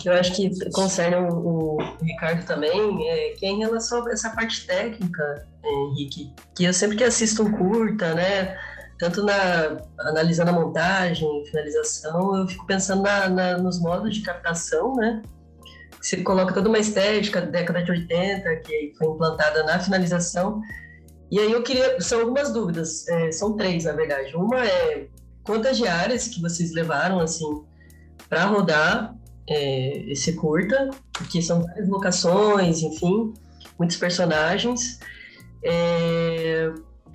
[0.00, 4.12] que eu acho que concerne o, o Ricardo também, é, que é em relação a
[4.12, 8.56] essa parte técnica, é, Henrique, que eu sempre que assisto um curta, né,
[8.98, 14.96] tanto na analisando a montagem, finalização, eu fico pensando na, na, nos modos de captação,
[14.96, 15.20] né,
[16.00, 20.62] você coloca toda uma estética da década de 80 que foi implantada na finalização,
[21.30, 24.34] e aí eu queria, são algumas dúvidas, é, são três na verdade.
[24.34, 25.06] Uma é
[25.44, 27.64] quantas diárias que vocês levaram assim
[28.28, 29.14] para rodar
[29.48, 33.34] é, esse curta, porque são várias locações, enfim,
[33.78, 34.98] muitos personagens.
[35.62, 36.72] É,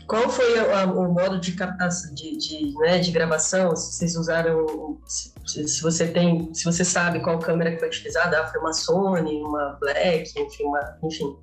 [0.07, 3.75] qual foi a, a, o modo de captação, de, de, né, de gravação?
[3.75, 5.33] Se vocês usaram, se,
[5.67, 9.41] se, você tem, se você sabe qual câmera que foi utilizada, ah, foi uma Sony,
[9.41, 11.35] uma Black, enfim, uma, enfim.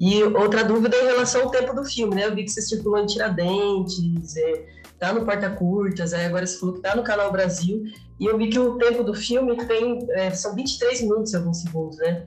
[0.00, 2.26] E outra dúvida é em relação ao tempo do filme, né?
[2.26, 4.66] Eu vi que você circulou em Tiradentes, é,
[4.98, 7.82] tá no Porta Curtas, aí agora você falou que tá no Canal Brasil,
[8.18, 11.62] e eu vi que o tempo do filme tem, é, são 23 minutos e alguns
[11.62, 12.26] segundos, né?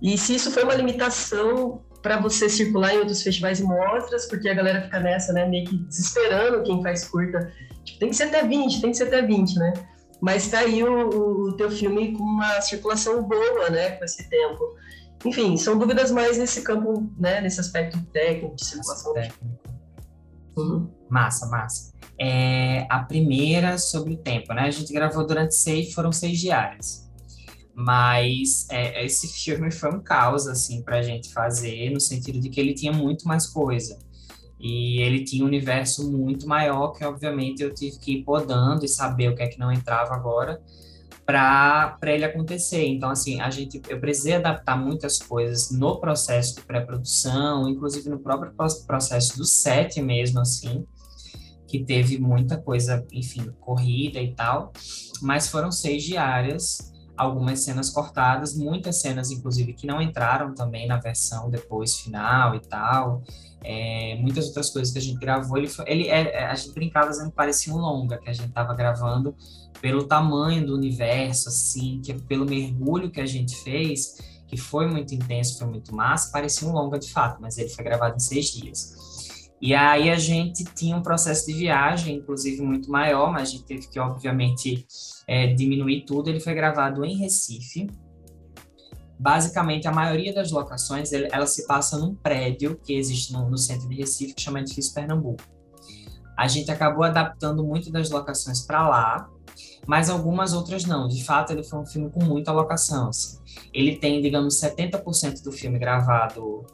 [0.00, 4.48] E se isso foi uma limitação para você circular em outros festivais e mostras, porque
[4.48, 7.52] a galera fica nessa, né, meio que desesperando quem faz curta.
[7.84, 9.72] Tipo, tem que ser até 20, tem que ser até 20, né?
[10.20, 14.76] Mas tá aí o, o teu filme com uma circulação boa, né, com esse tempo.
[15.24, 19.14] Enfim, são dúvidas mais nesse campo, né, nesse aspecto técnico de circulação.
[19.14, 19.46] Técnico.
[20.56, 20.90] Uhum.
[21.08, 21.91] Massa, massa.
[22.24, 24.62] É, a primeira sobre o tempo, né?
[24.62, 27.10] A gente gravou durante seis, foram seis diárias.
[27.74, 32.60] Mas é, esse filme foi um caos, assim, pra gente fazer, no sentido de que
[32.60, 33.98] ele tinha muito mais coisa.
[34.60, 38.88] E ele tinha um universo muito maior, que obviamente eu tive que ir podando e
[38.88, 40.62] saber o que é que não entrava agora
[41.26, 42.86] para ele acontecer.
[42.86, 48.20] Então, assim, a gente, eu precisei adaptar muitas coisas no processo de pré-produção, inclusive no
[48.20, 48.52] próprio
[48.86, 50.86] processo do set mesmo, assim,
[51.72, 54.74] que teve muita coisa, enfim, corrida e tal,
[55.22, 60.98] mas foram seis diárias, algumas cenas cortadas, muitas cenas, inclusive, que não entraram também na
[60.98, 63.22] versão depois final e tal,
[63.64, 66.74] é, muitas outras coisas que a gente gravou, ele, foi, ele é, é a gente
[66.74, 69.34] brincava dizendo que parecia um longa que a gente estava gravando
[69.80, 75.14] pelo tamanho do universo, assim, que pelo mergulho que a gente fez, que foi muito
[75.14, 78.48] intenso, foi muito massa, parecia um longa de fato, mas ele foi gravado em seis
[78.48, 79.01] dias.
[79.62, 83.64] E aí a gente tinha um processo de viagem, inclusive muito maior, mas a gente
[83.64, 84.84] teve que, obviamente,
[85.24, 86.28] é, diminuir tudo.
[86.28, 87.88] Ele foi gravado em Recife.
[89.16, 93.88] Basicamente, a maioria das locações, ela se passa num prédio que existe no, no centro
[93.88, 95.44] de Recife, que chama Edifício Pernambuco.
[96.36, 99.30] A gente acabou adaptando muito das locações para lá,
[99.86, 101.06] mas algumas outras não.
[101.06, 103.10] De fato, ele foi um filme com muita locação.
[103.10, 103.38] Assim.
[103.72, 106.66] Ele tem, digamos, 70% do filme gravado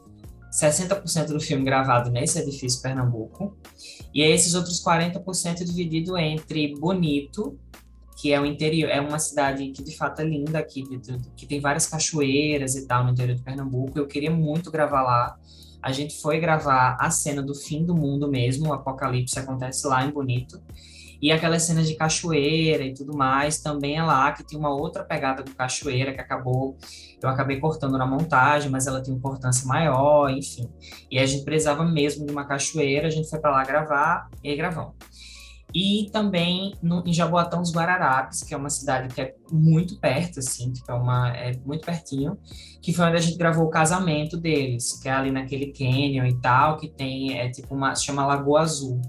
[0.60, 3.56] 60% do filme gravado nesse edifício Pernambuco,
[4.14, 7.58] e esses outros 40% dividido entre Bonito,
[8.20, 10.82] que é o interior, é uma cidade que de fato é linda aqui,
[11.36, 13.96] que tem várias cachoeiras e tal no interior de Pernambuco.
[13.96, 15.38] Eu queria muito gravar lá.
[15.80, 20.04] A gente foi gravar a cena do fim do mundo mesmo, o apocalipse acontece lá
[20.04, 20.60] em Bonito.
[21.20, 25.04] E aquelas cenas de cachoeira e tudo mais também é lá, que tem uma outra
[25.04, 26.76] pegada do cachoeira que acabou,
[27.20, 30.70] eu acabei cortando na montagem, mas ela tem importância maior, enfim.
[31.10, 34.54] E a gente precisava mesmo de uma cachoeira, a gente foi para lá gravar e
[34.54, 34.94] gravamos.
[35.74, 40.38] E também no, em Jaboatão dos Guararapes, que é uma cidade que é muito perto,
[40.38, 42.38] assim, tipo, é, uma, é muito pertinho,
[42.80, 46.40] que foi onde a gente gravou o casamento deles, que é ali naquele canyon e
[46.40, 49.00] tal, que tem, é tipo uma, se chama Lagoa Azul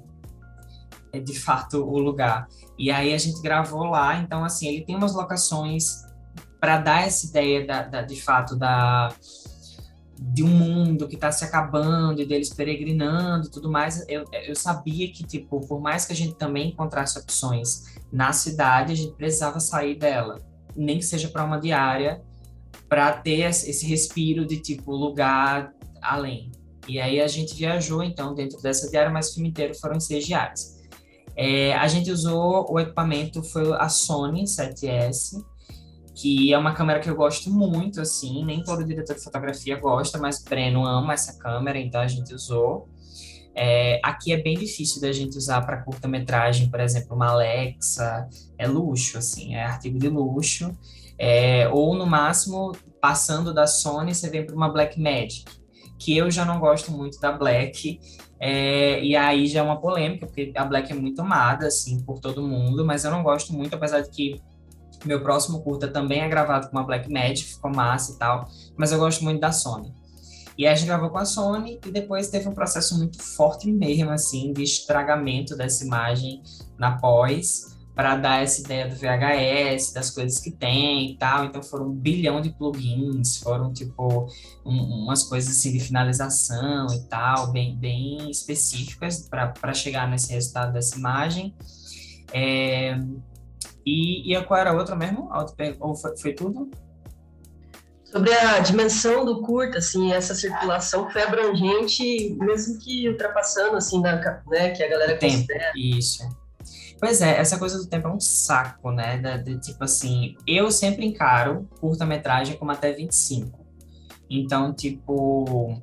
[1.18, 2.47] de fato o lugar.
[2.78, 6.03] E aí a gente gravou lá, então assim, ele tem umas locações
[6.60, 9.10] para dar essa ideia da, da, de fato da
[10.22, 14.55] de um mundo que está se acabando e deles peregrinando e tudo mais, eu, eu
[14.55, 19.16] sabia que, tipo, por mais que a gente também encontrasse opções na cidade, a gente
[19.16, 20.38] precisava sair dela,
[20.76, 22.22] nem que seja para uma diária,
[22.89, 26.51] para ter esse respiro de, tipo, lugar além.
[26.86, 30.26] E aí a gente viajou, então, dentro dessa diária, mas o filme inteiro foram seis
[30.26, 30.79] diárias.
[31.42, 35.42] É, a gente usou o equipamento, foi a Sony 7S,
[36.14, 40.18] que é uma câmera que eu gosto muito, assim, nem todo diretor de fotografia gosta,
[40.18, 42.90] mas Breno ama essa câmera, então a gente usou.
[43.56, 48.28] É, aqui é bem difícil da gente usar para curta-metragem, por exemplo, uma Alexa,
[48.58, 50.78] é luxo, assim, é artigo de luxo.
[51.18, 55.46] É, ou no máximo, passando da Sony, você vem para uma Blackmagic,
[56.00, 58.00] que eu já não gosto muito da Black,
[58.39, 62.20] é, e aí já é uma polêmica, porque a Black é muito amada, assim, por
[62.20, 64.41] todo mundo, mas eu não gosto muito, apesar de que
[65.06, 68.47] meu próximo curta também é gravado com uma Blackmagic, ficou massa e tal,
[68.78, 69.93] mas eu gosto muito da Sony.
[70.58, 73.72] E aí a gente gravou com a Sony e depois teve um processo muito forte
[73.72, 76.41] mesmo, assim, de estragamento dessa imagem
[76.78, 81.43] na pós, para dar essa ideia do VHS, das coisas que tem e tal.
[81.43, 84.26] Então foram um bilhão de plugins, foram tipo
[84.66, 90.72] um, umas coisas assim de finalização e tal, bem, bem específicas para chegar nesse resultado
[90.72, 91.54] dessa imagem.
[92.34, 92.97] É,
[93.86, 95.30] e, e qual era a outra mesmo?
[95.82, 96.72] Ou foi, foi tudo?
[98.06, 104.41] Sobre a dimensão do curta, assim, essa circulação foi abrangente, mesmo que ultrapassando, assim, na,
[104.47, 105.74] né, que a galera tempo, considera.
[105.76, 106.24] Isso.
[107.00, 109.18] Pois é, essa coisa do tempo é um saco, né?
[109.38, 113.66] De, tipo assim, eu sempre encaro curta-metragem como até 25.
[114.30, 115.82] Então, tipo,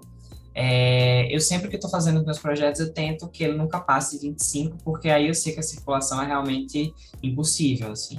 [0.54, 4.28] é, eu sempre que estou fazendo meus projetos, eu tento que ele nunca passe de
[4.28, 8.18] 25, porque aí eu sei que a circulação é realmente impossível, assim.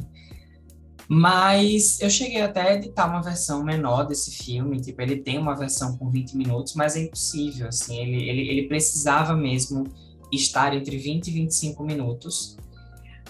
[1.07, 5.55] Mas eu cheguei até a editar uma versão menor desse filme, tipo, ele tem uma
[5.55, 9.85] versão com 20 minutos, mas é impossível, assim, ele, ele, ele precisava mesmo
[10.31, 12.57] estar entre 20 e 25 minutos.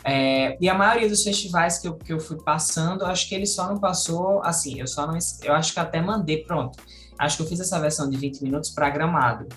[0.08, 3.46] É, e a maioria dos festivais que eu, que eu fui passando, acho que ele
[3.46, 6.80] só não passou, assim, eu só não, eu acho que até mandei, pronto,
[7.18, 9.48] Acho que eu fiz essa versão de 20 minutos para Gramado,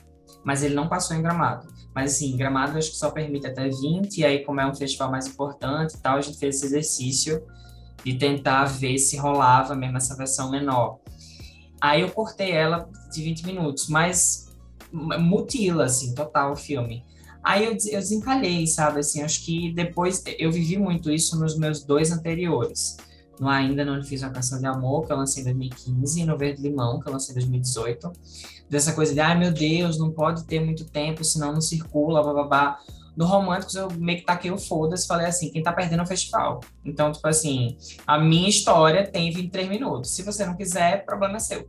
[0.45, 1.69] mas ele não passou em Gramado.
[1.95, 5.11] Mas assim, Gramado acho que só permite até 20, e aí como é um festival
[5.11, 7.43] mais importante e tal, a gente fez esse exercício
[8.03, 11.01] de tentar ver se rolava mesmo essa versão menor.
[11.81, 14.49] Aí eu cortei ela de 20 minutos, mas
[14.93, 17.05] mutila, assim, total o filme.
[17.43, 21.83] Aí eu, eu desencalhei, sabe, assim, acho que depois, eu vivi muito isso nos meus
[21.83, 22.97] dois anteriores
[23.41, 26.37] no Ainda Não Fiz Uma Canção de Amor, que eu lancei em 2015, e no
[26.37, 28.13] Verde Limão, que eu lancei em 2018.
[28.69, 32.79] Dessa coisa de, ai meu Deus, não pode ter muito tempo, senão não circula, bababá.
[33.17, 36.07] No Românticos, eu meio que taquei o foda-se, falei assim, quem tá perdendo é o
[36.07, 36.61] festival.
[36.85, 40.11] Então, tipo assim, a minha história tem 23 minutos.
[40.11, 41.67] Se você não quiser, problema é seu.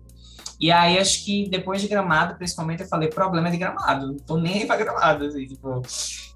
[0.61, 4.05] E aí, acho que depois de Gramado, principalmente, eu falei, problema de Gramado.
[4.05, 5.81] Não tô nem pra Gramado, assim, tipo,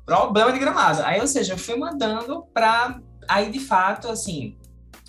[0.04, 1.04] problema de Gramado.
[1.04, 3.00] Aí, ou seja, eu fui mandando pra...
[3.30, 4.58] Aí, de fato, assim,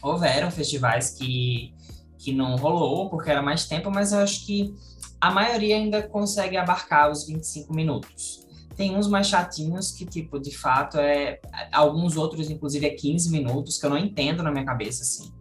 [0.03, 1.73] houveram festivais que,
[2.19, 4.75] que não rolou, porque era mais tempo, mas eu acho que
[5.19, 8.47] a maioria ainda consegue abarcar os 25 minutos.
[8.77, 11.41] Tem uns mais chatinhos que, tipo, de fato, é.
[11.73, 15.33] Alguns outros, inclusive, é 15 minutos, que eu não entendo na minha cabeça, assim.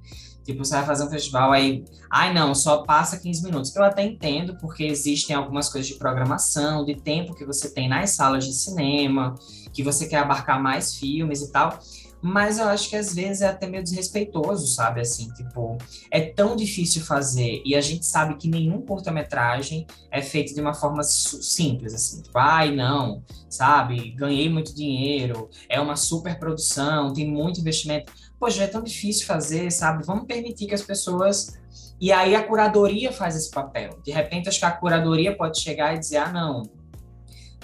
[0.45, 3.75] Tipo, você vai fazer um festival aí, ai não, só passa 15 minutos.
[3.75, 8.11] Eu até entendo, porque existem algumas coisas de programação, de tempo que você tem nas
[8.11, 9.33] salas de cinema,
[9.73, 11.79] que você quer abarcar mais filmes e tal
[12.25, 14.99] mas eu acho que às vezes é até meio desrespeitoso, sabe?
[14.99, 15.77] Assim, tipo,
[16.09, 20.73] é tão difícil fazer e a gente sabe que nenhum curta-metragem é feito de uma
[20.73, 24.09] forma simples, assim, tipo, ai, não, sabe?
[24.13, 28.11] Ganhei muito dinheiro, é uma super produção, tem muito investimento.
[28.39, 30.03] Poxa, é tão difícil fazer, sabe?
[30.03, 31.59] Vamos permitir que as pessoas.
[32.01, 33.99] E aí a curadoria faz esse papel.
[34.03, 36.63] De repente, acho que a curadoria pode chegar e dizer, ah, não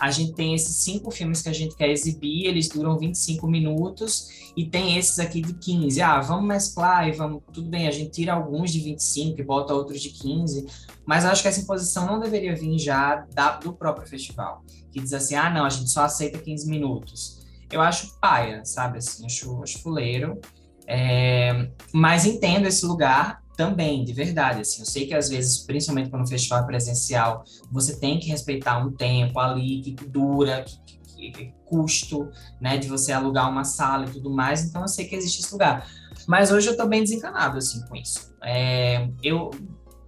[0.01, 4.51] a gente tem esses cinco filmes que a gente quer exibir, eles duram 25 minutos,
[4.57, 6.01] e tem esses aqui de 15.
[6.01, 7.43] Ah, vamos mesclar e vamos.
[7.53, 10.65] Tudo bem, a gente tira alguns de 25 e bota outros de 15,
[11.05, 15.13] mas acho que essa imposição não deveria vir já da, do próprio festival, que diz
[15.13, 17.45] assim: ah, não, a gente só aceita 15 minutos.
[17.71, 18.97] Eu acho paia, sabe?
[18.97, 20.41] Assim, acho, acho fuleiro.
[20.87, 26.09] É, mas entendo esse lugar também, de verdade, assim, eu sei que às vezes, principalmente
[26.09, 30.79] quando o festival é presencial, você tem que respeitar um tempo ali que dura, que,
[31.15, 32.27] que, que, custo,
[32.59, 35.53] né, de você alugar uma sala e tudo mais, então eu sei que existe esse
[35.53, 35.87] lugar.
[36.27, 38.33] Mas hoje eu tô bem desencanado, assim, com isso.
[38.41, 39.51] É, eu,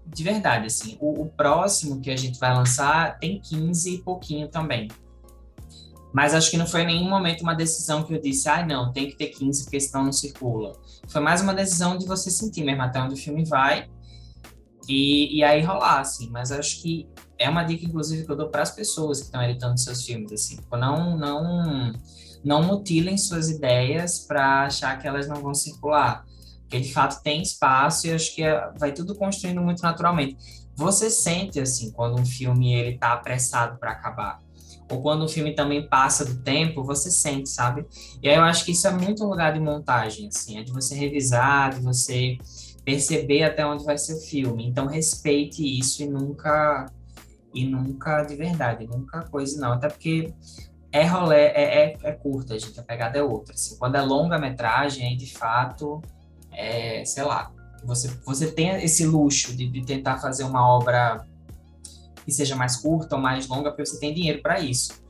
[0.07, 4.47] de verdade, assim, o, o próximo que a gente vai lançar tem 15 e pouquinho
[4.47, 4.87] também.
[6.11, 8.91] Mas acho que não foi em nenhum momento uma decisão que eu disse, ah, não,
[8.91, 10.73] tem que ter 15 porque senão não circula.
[11.07, 13.89] Foi mais uma decisão de você sentir mesmo até onde o filme vai
[14.87, 16.29] e, e aí rolar, assim.
[16.29, 19.41] Mas acho que é uma dica, inclusive, que eu dou para as pessoas que estão
[19.43, 20.55] editando seus filmes, assim.
[20.57, 21.93] Tipo, não, não,
[22.43, 26.25] não mutilem suas ideias para achar que elas não vão circular.
[26.61, 30.37] Porque, de fato, tem espaço e acho que é, vai tudo construindo muito naturalmente.
[30.75, 34.42] Você sente, assim, quando um filme ele tá apressado para acabar
[34.93, 37.85] ou quando o filme também passa do tempo, você sente, sabe?
[38.21, 40.71] E aí eu acho que isso é muito um lugar de montagem, assim, é de
[40.71, 42.37] você revisar, de você
[42.85, 44.67] perceber até onde vai ser o filme.
[44.67, 46.85] Então respeite isso e nunca
[47.53, 50.33] e nunca de verdade, nunca coisa não, até porque
[50.91, 53.53] é rolê, é, é, é curta, gente, a pegada é outra.
[53.53, 53.77] Assim.
[53.77, 56.01] Quando é longa metragem, aí de fato,
[56.51, 57.51] é, sei lá,
[57.83, 61.25] você, você tem esse luxo de, de tentar fazer uma obra
[62.24, 65.01] que seja mais curta ou mais longa, porque você tem dinheiro para isso.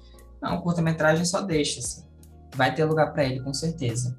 [0.42, 2.04] Não, curta-metragem só deixa, assim.
[2.56, 4.18] Vai ter lugar para ele, com certeza.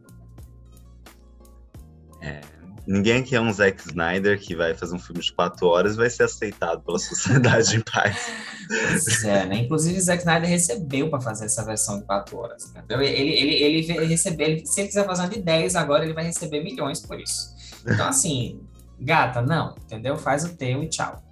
[2.20, 2.40] É,
[2.86, 6.08] ninguém aqui é um Zack Snyder que vai fazer um filme de quatro horas vai
[6.08, 8.32] ser aceitado pela sociedade em paz.
[8.66, 9.58] Pois é, né?
[9.58, 12.64] Inclusive, o Zack Snyder recebeu para fazer essa versão de quatro horas.
[12.70, 13.02] Entendeu?
[13.02, 16.24] Ele, ele, ele recebeu, ele, se ele quiser fazer uma de 10 agora, ele vai
[16.24, 17.54] receber milhões por isso.
[17.86, 18.60] Então, assim,
[18.98, 20.16] gata, não, entendeu?
[20.16, 21.23] Faz o teu e tchau.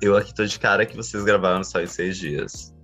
[0.00, 2.74] Eu aqui tô de cara que vocês gravaram só em seis dias.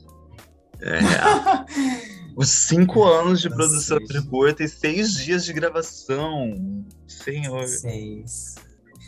[0.80, 0.98] É,
[2.36, 6.84] os cinco anos de produção de curta e seis dias de gravação.
[7.06, 7.66] Senhor.
[7.66, 8.54] Seis.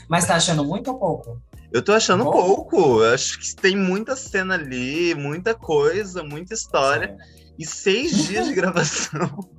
[0.09, 1.43] Mas tá achando muito ou pouco?
[1.73, 2.71] Eu tô achando pouco.
[2.71, 3.03] pouco.
[3.03, 7.17] Eu acho que tem muita cena ali, muita coisa, muita história.
[7.59, 9.51] E seis dias de gravação.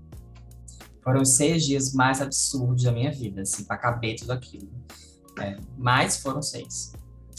[1.03, 4.69] Foram os seis dias mais absurdos da minha vida, assim, pra caber tudo aquilo.
[5.39, 6.93] É, mas foram seis.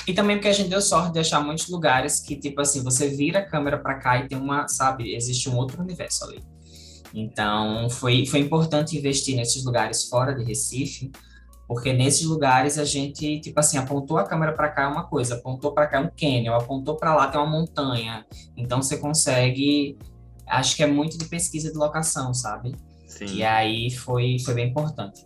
[0.07, 3.09] E também porque a gente deu sorte de achar muitos lugares que, tipo assim, você
[3.09, 6.41] vira a câmera para cá e tem uma, sabe, existe um outro universo ali.
[7.13, 11.11] Então, foi, foi importante investir nesses lugares fora de Recife,
[11.67, 15.35] porque nesses lugares a gente, tipo assim, apontou a câmera para cá é uma coisa,
[15.35, 18.25] apontou para cá é um canyon, apontou para lá tem uma montanha.
[18.57, 19.99] Então, você consegue.
[20.47, 22.77] Acho que é muito de pesquisa de locação, sabe?
[23.09, 23.27] Sim.
[23.27, 25.25] E aí foi, foi bem importante.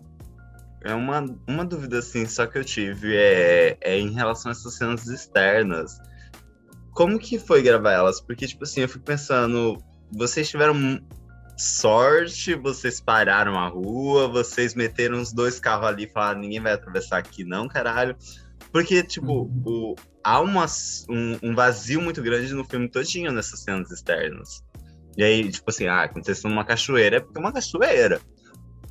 [0.82, 4.74] É uma, uma dúvida, assim, só que eu tive é, é em relação a essas
[4.74, 5.98] cenas externas.
[6.92, 8.20] Como que foi gravar elas?
[8.20, 9.76] Porque, tipo assim, eu fico pensando,
[10.10, 11.00] vocês tiveram
[11.56, 16.72] sorte, vocês pararam a rua, vocês meteram os dois carros ali e falaram, ninguém vai
[16.72, 18.16] atravessar aqui não, caralho.
[18.72, 20.64] Porque, tipo, o, há uma,
[21.08, 24.64] um, um, vazio muito grande no filme todinho nessas cenas externas.
[25.16, 28.20] E aí, tipo assim, ah, quando vocês estão numa cachoeira é porque é uma cachoeira.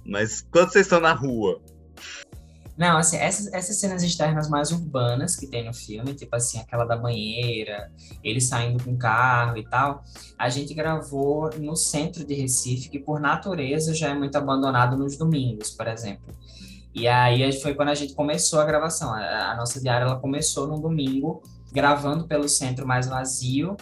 [0.06, 1.62] Mas quando vocês estão na rua,
[2.80, 6.86] não, assim, essas, essas cenas externas mais urbanas que tem no filme, tipo assim, aquela
[6.86, 7.92] da banheira,
[8.24, 10.02] ele saindo com o carro e tal,
[10.38, 15.18] a gente gravou no centro de Recife, que por natureza já é muito abandonado nos
[15.18, 16.34] domingos, por exemplo.
[16.96, 19.14] E aí foi quando a gente começou a gravação.
[19.14, 21.44] A, a nossa diária ela começou no domingo,
[21.74, 23.76] gravando pelo centro mais vazio,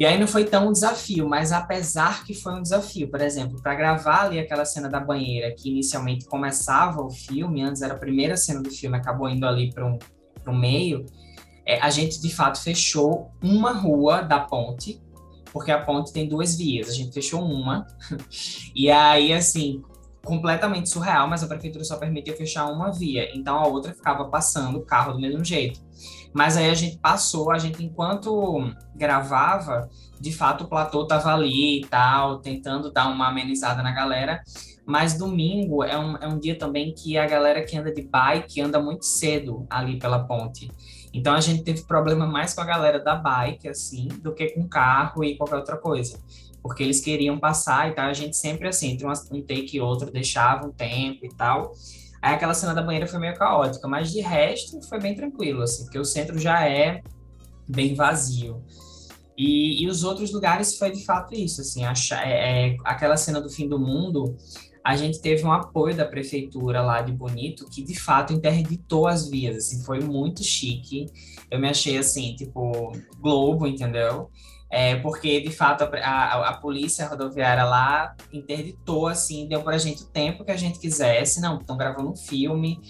[0.00, 3.60] e aí não foi tão um desafio, mas apesar que foi um desafio, por exemplo,
[3.60, 7.98] para gravar ali aquela cena da banheira, que inicialmente começava o filme, antes era a
[7.98, 9.98] primeira cena do filme, acabou indo ali para um,
[10.46, 11.04] o meio,
[11.66, 15.02] é, a gente de fato fechou uma rua da ponte,
[15.52, 17.86] porque a ponte tem duas vias, a gente fechou uma,
[18.74, 19.82] e aí assim,
[20.24, 24.78] completamente surreal, mas a prefeitura só permitia fechar uma via, então a outra ficava passando
[24.78, 25.78] o carro do mesmo jeito.
[26.32, 29.88] Mas aí a gente passou, a gente enquanto gravava,
[30.20, 34.42] de fato o platô tava ali e tal, tentando dar uma amenizada na galera.
[34.86, 38.60] Mas domingo é um, é um dia também que a galera que anda de bike
[38.60, 40.70] anda muito cedo ali pela ponte.
[41.12, 44.68] Então a gente teve problema mais com a galera da bike, assim, do que com
[44.68, 46.18] carro e qualquer outra coisa.
[46.62, 50.10] Porque eles queriam passar e tal, a gente sempre assim, entre um take e outro,
[50.10, 51.72] deixava um tempo e tal.
[52.22, 55.84] Aí aquela cena da banheira foi meio caótica, mas de resto foi bem tranquilo, assim,
[55.84, 57.02] porque o centro já é
[57.66, 58.62] bem vazio.
[59.36, 63.40] E, e os outros lugares foi de fato isso, assim, achar, é, é, aquela cena
[63.40, 64.36] do fim do mundo,
[64.84, 69.28] a gente teve um apoio da prefeitura lá de Bonito, que de fato interditou as
[69.28, 71.06] vias, assim, foi muito chique.
[71.50, 74.30] Eu me achei assim, tipo, Globo, entendeu?
[74.70, 80.04] É, porque, de fato, a, a, a, polícia rodoviária lá interditou, assim, deu pra gente
[80.04, 81.40] o tempo que a gente quisesse.
[81.40, 82.80] Não, estão gravando um filme.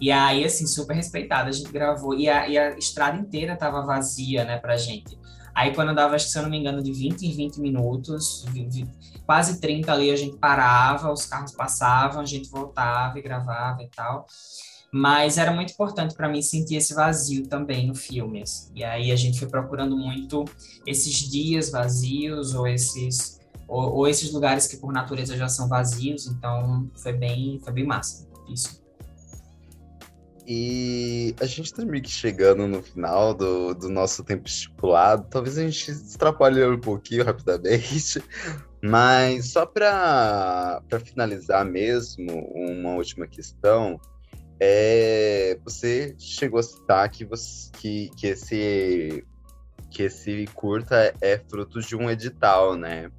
[0.00, 2.14] E aí, assim, super respeitada, a gente gravou.
[2.14, 5.18] E a, e a estrada inteira tava vazia, né, pra gente.
[5.52, 8.86] Aí, quando dava, se eu não me engano, de 20 em 20 minutos, 20,
[9.26, 13.88] quase 30 ali, a gente parava, os carros passavam, a gente voltava e gravava e
[13.88, 14.26] tal.
[14.96, 18.42] Mas era muito importante para mim sentir esse vazio também no filme.
[18.42, 18.70] Assim.
[18.76, 20.44] E aí a gente foi procurando muito
[20.86, 26.28] esses dias vazios ou esses ou, ou, esses lugares que por natureza já são vazios.
[26.28, 28.80] Então foi bem foi bem massa isso.
[30.46, 35.26] E a gente está meio que chegando no final do, do nosso tempo estipulado.
[35.28, 38.22] Talvez a gente extrapole um pouquinho rapidamente,
[38.80, 43.98] mas só para finalizar mesmo, uma última questão
[44.66, 49.24] é, você chegou a citar que, você, que, que esse
[49.90, 53.12] que esse curta é fruto de um edital, né?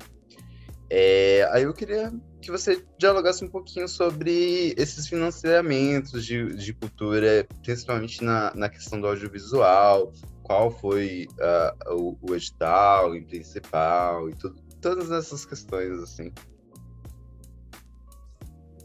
[0.89, 7.48] É, aí eu queria que você dialogasse um pouquinho sobre esses financiamentos de, de cultura,
[7.64, 10.12] principalmente na, na questão do audiovisual,
[10.43, 14.36] qual foi uh, o, o, edital em principal e
[14.82, 16.32] todas essas questões, assim.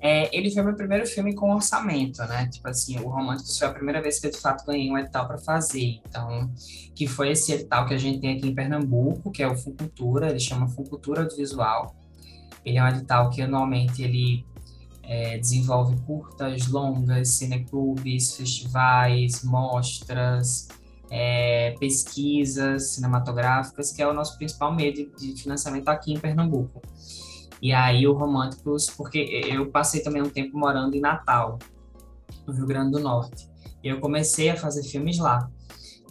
[0.01, 2.47] É, ele foi meu primeiro filme com orçamento, né?
[2.47, 5.27] Tipo assim, o Românticos foi a primeira vez que eu de fato ganhei um edital
[5.27, 6.01] para fazer.
[6.09, 6.51] Então,
[6.95, 10.31] que foi esse edital que a gente tem aqui em Pernambuco, que é o Funcultura,
[10.31, 11.95] ele chama Funcultura Audiovisual.
[12.65, 14.45] Ele é um edital que anualmente ele
[15.03, 20.69] é, desenvolve curtas, longas, cineclubes, festivais, mostras,
[21.11, 26.81] é, pesquisas cinematográficas, que é o nosso principal meio de financiamento aqui em Pernambuco.
[27.63, 31.59] E aí o Românticos, porque eu passei também um tempo morando em Natal,
[32.47, 33.49] no Rio Grande do Norte.
[33.83, 35.51] E eu comecei a fazer filmes lá.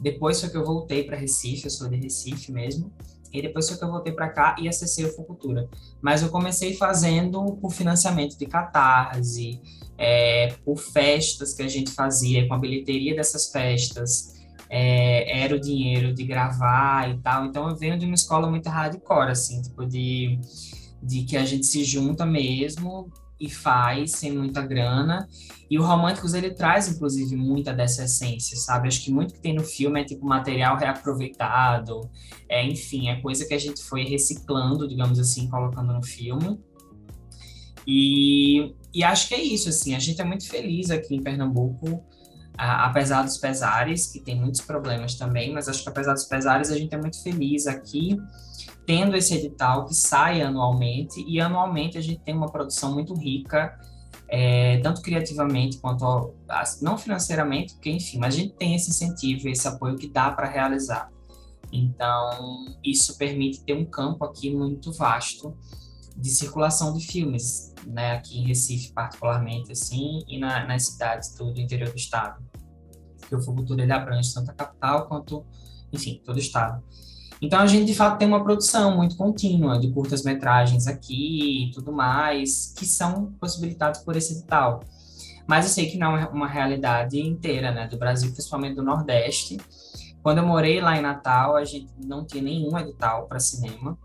[0.01, 2.91] Depois foi que eu voltei para Recife, eu sou de Recife mesmo.
[3.31, 5.69] E depois foi que eu voltei para cá e acessei o Fucultura.
[6.01, 9.61] Mas eu comecei fazendo por financiamento de catarse,
[9.97, 14.33] é, por festas que a gente fazia, com a bilheteria dessas festas.
[14.71, 17.45] É, era o dinheiro de gravar e tal.
[17.45, 20.39] Então eu venho de uma escola muito hardcore, assim, tipo de
[21.01, 25.27] de que a gente se junta mesmo e faz sem muita grana.
[25.69, 28.87] E o Românticos ele traz inclusive muita dessa essência, sabe?
[28.87, 32.09] Acho que muito que tem no filme é tipo material reaproveitado,
[32.49, 36.59] é, enfim, é coisa que a gente foi reciclando, digamos assim, colocando no filme.
[37.87, 42.03] E, e acho que é isso, assim, a gente é muito feliz aqui em Pernambuco,
[42.59, 46.77] apesar dos pesares, que tem muitos problemas também, mas acho que apesar dos pesares a
[46.77, 48.17] gente é muito feliz aqui
[48.85, 53.79] tendo esse edital que sai anualmente, e anualmente a gente tem uma produção muito rica,
[54.27, 56.33] é, tanto criativamente quanto
[56.81, 60.47] não financeiramente, porque enfim, mas a gente tem esse incentivo, esse apoio que dá para
[60.47, 61.07] realizar.
[61.71, 65.55] Então, isso permite ter um campo aqui muito vasto
[66.19, 71.53] de circulação de filmes, né, aqui em Recife particularmente, assim, e na, nas cidades do,
[71.53, 72.43] do interior do estado.
[73.19, 75.45] Porque o Futuro ele abrange tanto a capital quanto,
[75.93, 76.83] enfim, todo o estado.
[77.41, 81.71] Então a gente de fato tem uma produção muito contínua de curtas metragens aqui e
[81.71, 84.81] tudo mais, que são possibilitados por esse edital.
[85.47, 89.57] Mas eu sei que não é uma realidade inteira, né, do Brasil, principalmente do Nordeste.
[90.21, 93.97] Quando eu morei lá em Natal, a gente não tinha nenhum edital para cinema.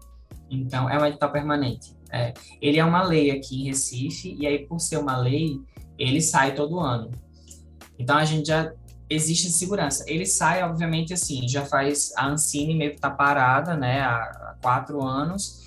[0.49, 1.94] Então é um edital permanente.
[2.15, 5.61] É, ele é uma lei aqui em Recife e aí por ser uma lei,
[5.99, 7.11] ele sai todo ano.
[7.99, 8.73] Então a gente já
[9.11, 10.05] existe segurança.
[10.07, 15.03] Ele sai, obviamente, assim, já faz a Ancine meio que tá parada, né, há quatro
[15.03, 15.63] anos,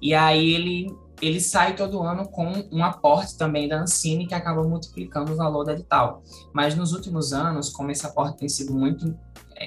[0.00, 4.62] e aí ele ele sai todo ano com um aporte também da Ancine que acaba
[4.62, 6.22] multiplicando o valor do edital.
[6.52, 9.18] Mas nos últimos anos, como esse aporte tem sido muito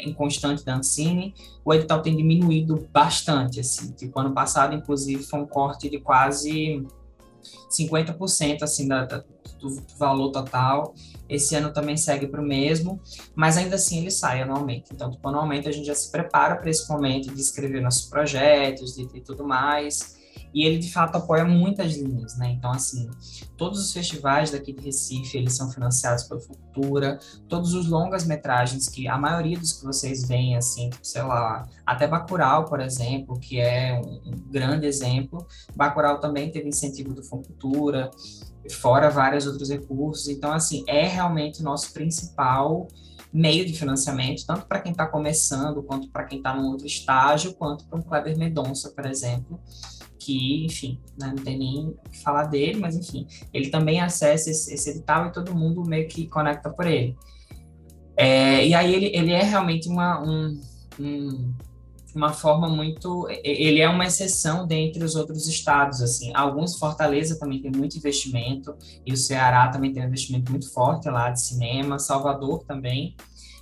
[0.04, 1.34] inconstante da Ancine,
[1.64, 3.92] o edital tem diminuído bastante, assim.
[3.92, 6.86] Tipo, ano passado, inclusive, foi um corte de quase
[7.70, 9.24] 50% assim da, da,
[9.60, 10.94] do valor total.
[11.28, 13.00] Esse ano também segue para o mesmo,
[13.36, 14.90] mas ainda assim ele sai anualmente.
[14.94, 18.96] Então, tipo, anualmente a gente já se prepara para esse momento de escrever nossos projetos,
[18.96, 20.20] de, de tudo mais
[20.54, 22.52] e ele de fato apoia muitas linhas, né?
[22.52, 23.10] Então assim,
[23.58, 28.90] todos os festivais daqui de Recife, eles são financiados pela Futura, todos os longas metragens
[28.90, 33.60] que a maioria dos que vocês veem assim, sei lá, até Bacurau, por exemplo, que
[33.60, 35.46] é um, um grande exemplo,
[35.76, 38.10] Bacurau também teve incentivo do Futura,
[38.72, 40.28] fora vários outros recursos.
[40.28, 42.88] Então assim, é realmente o nosso principal
[43.32, 47.54] meio de financiamento, tanto para quem está começando, quanto para quem está num outro estágio,
[47.54, 49.60] quanto para um Kleber Medonça, por exemplo,
[50.30, 54.52] que, enfim, né, não tem nem o que falar dele, mas enfim, ele também acessa
[54.52, 57.18] esse, esse edital e todo mundo meio que conecta por ele.
[58.16, 60.62] É, e aí ele, ele é realmente uma, um,
[61.00, 61.54] um,
[62.14, 67.60] uma forma muito, ele é uma exceção dentre os outros estados, assim, alguns, Fortaleza também
[67.60, 71.98] tem muito investimento, e o Ceará também tem um investimento muito forte lá de cinema,
[71.98, 73.16] Salvador também,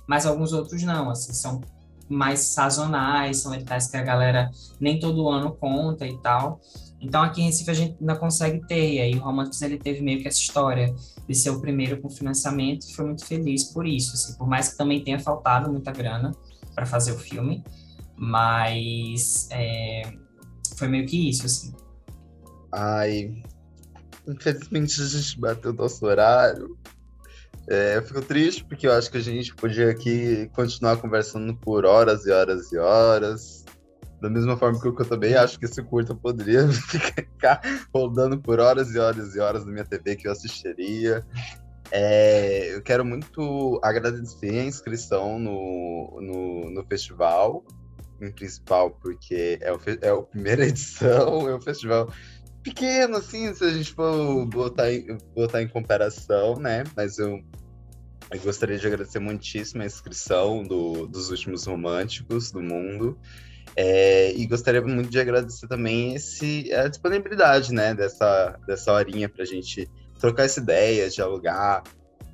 [0.06, 1.62] mas alguns outros não, assim, são
[2.08, 4.50] mais sazonais, são editais que a galera
[4.80, 6.60] nem todo ano conta e tal.
[7.00, 10.00] Então aqui em Recife a gente ainda consegue ter, e aí o Românticos ele teve
[10.00, 10.92] meio que essa história
[11.28, 14.70] de ser o primeiro com financiamento e foi muito feliz por isso, assim, por mais
[14.70, 16.32] que também tenha faltado muita grana
[16.74, 17.62] para fazer o filme,
[18.16, 20.02] mas é,
[20.76, 21.72] foi meio que isso, assim.
[22.72, 23.42] Ai,
[24.26, 26.76] infelizmente a gente bateu nosso horário.
[27.70, 31.84] É, eu fico triste porque eu acho que a gente podia aqui continuar conversando por
[31.84, 33.64] horas e horas e horas.
[34.20, 37.60] Da mesma forma que eu também acho que esse curta poderia ficar
[37.94, 41.24] rodando por horas e horas e horas na minha TV que eu assistiria.
[41.90, 47.64] É, eu quero muito agradecer a inscrição no, no, no festival.
[48.20, 52.10] em principal, porque é, o, é a primeira edição, é um festival
[52.68, 56.84] pequeno, assim, se a gente for botar em, botar em comparação, né?
[56.94, 57.40] Mas eu,
[58.30, 63.18] eu gostaria de agradecer muitíssimo a inscrição do, dos últimos românticos do mundo.
[63.76, 69.42] É, e gostaria muito de agradecer também esse, a disponibilidade, né, dessa, dessa horinha para
[69.42, 69.88] a gente
[70.18, 71.84] trocar essa ideia, dialogar,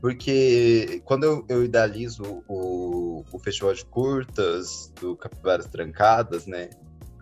[0.01, 6.70] porque quando eu, eu idealizo o, o Festival de Curtas do Capivaras Trancadas, né,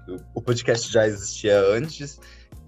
[0.06, 2.20] o, o podcast já existia antes,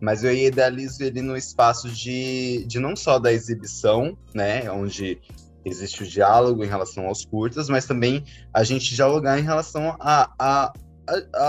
[0.04, 5.18] mas eu idealizo ele no espaço de, de não só da exibição, né, onde
[5.64, 10.30] existe o diálogo em relação aos curtas, mas também a gente dialogar em relação a,
[10.38, 10.72] a,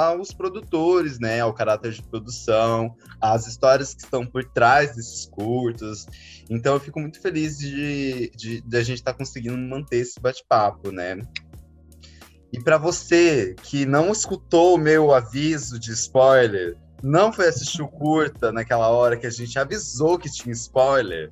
[0.08, 6.08] aos produtores, né, ao caráter de produção, às histórias que estão por trás desses curtos.
[6.50, 10.18] Então eu fico muito feliz de, de, de a gente estar tá conseguindo manter esse
[10.20, 11.20] bate-papo, né?
[12.54, 17.88] E para você que não escutou o meu aviso de spoiler, não foi assistir o
[17.88, 21.32] curta naquela hora que a gente avisou que tinha spoiler,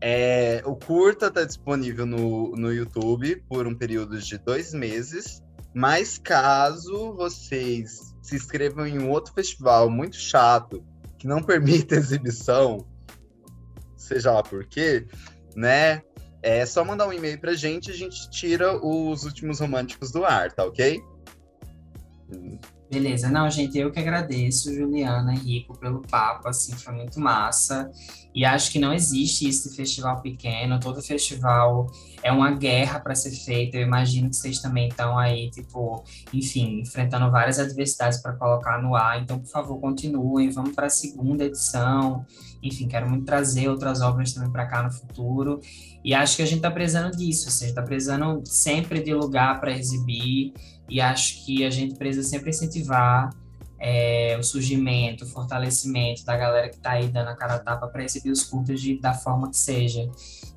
[0.00, 5.40] é, o curta está disponível no, no YouTube por um período de dois meses.
[5.72, 10.84] Mas caso vocês se inscrevam em um outro festival muito chato,
[11.18, 12.84] que não permite exibição,
[13.96, 15.06] seja lá por quê,
[15.54, 16.02] né?
[16.42, 20.24] É só mandar um e-mail pra gente e a gente tira os últimos românticos do
[20.24, 21.00] ar, tá ok?
[22.94, 27.90] Beleza, não, gente, eu que agradeço, Juliana Rico, pelo papo, assim, foi muito massa.
[28.34, 31.86] E acho que não existe esse festival pequeno, todo festival
[32.20, 33.76] é uma guerra para ser feito.
[33.76, 38.96] Eu imagino que vocês também estão aí, tipo, enfim, enfrentando várias adversidades para colocar no
[38.96, 39.22] ar.
[39.22, 42.26] Então, por favor, continuem, vamos para a segunda edição.
[42.60, 45.60] Enfim, quero muito trazer outras obras também para cá no futuro.
[46.02, 49.14] E acho que a gente está precisando disso, assim, a gente está precisando sempre de
[49.14, 50.52] lugar para exibir
[50.88, 53.30] e acho que a gente precisa sempre incentivar
[53.86, 57.86] é, o surgimento, o fortalecimento da galera que está aí dando a cara a tapa
[57.86, 60.10] para receber os curtas de, da forma que seja.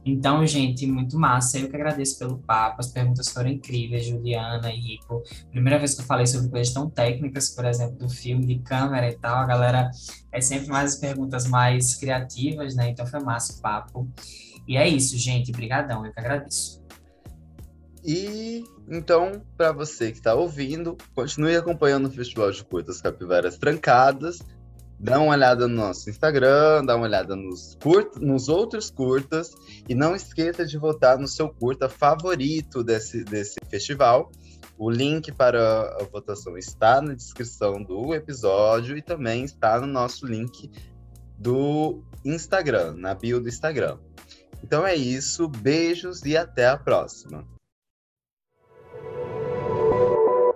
[0.05, 1.59] Então, gente, muito massa.
[1.59, 5.21] Eu que agradeço pelo papo, as perguntas foram incríveis, Juliana e Rico.
[5.51, 9.09] Primeira vez que eu falei sobre coisas tão técnicas, por exemplo, do filme, de câmera
[9.09, 9.91] e tal, a galera
[10.31, 12.91] é sempre mais as perguntas mais criativas, né?
[12.91, 14.07] Então foi massa o papo.
[14.65, 15.51] E é isso, gente.
[15.51, 16.81] Obrigadão, eu que agradeço.
[18.05, 24.39] E então, para você que está ouvindo, continue acompanhando o Festival de Curtas Capivaras Trancadas.
[24.99, 29.51] Dá uma olhada no nosso Instagram, dá uma olhada nos, curta, nos outros curtas
[29.87, 34.31] e não esqueça de votar no seu curta favorito desse, desse festival.
[34.77, 40.25] O link para a votação está na descrição do episódio e também está no nosso
[40.25, 40.71] link
[41.37, 43.97] do Instagram, na bio do Instagram.
[44.63, 47.56] Então é isso, beijos e até a próxima.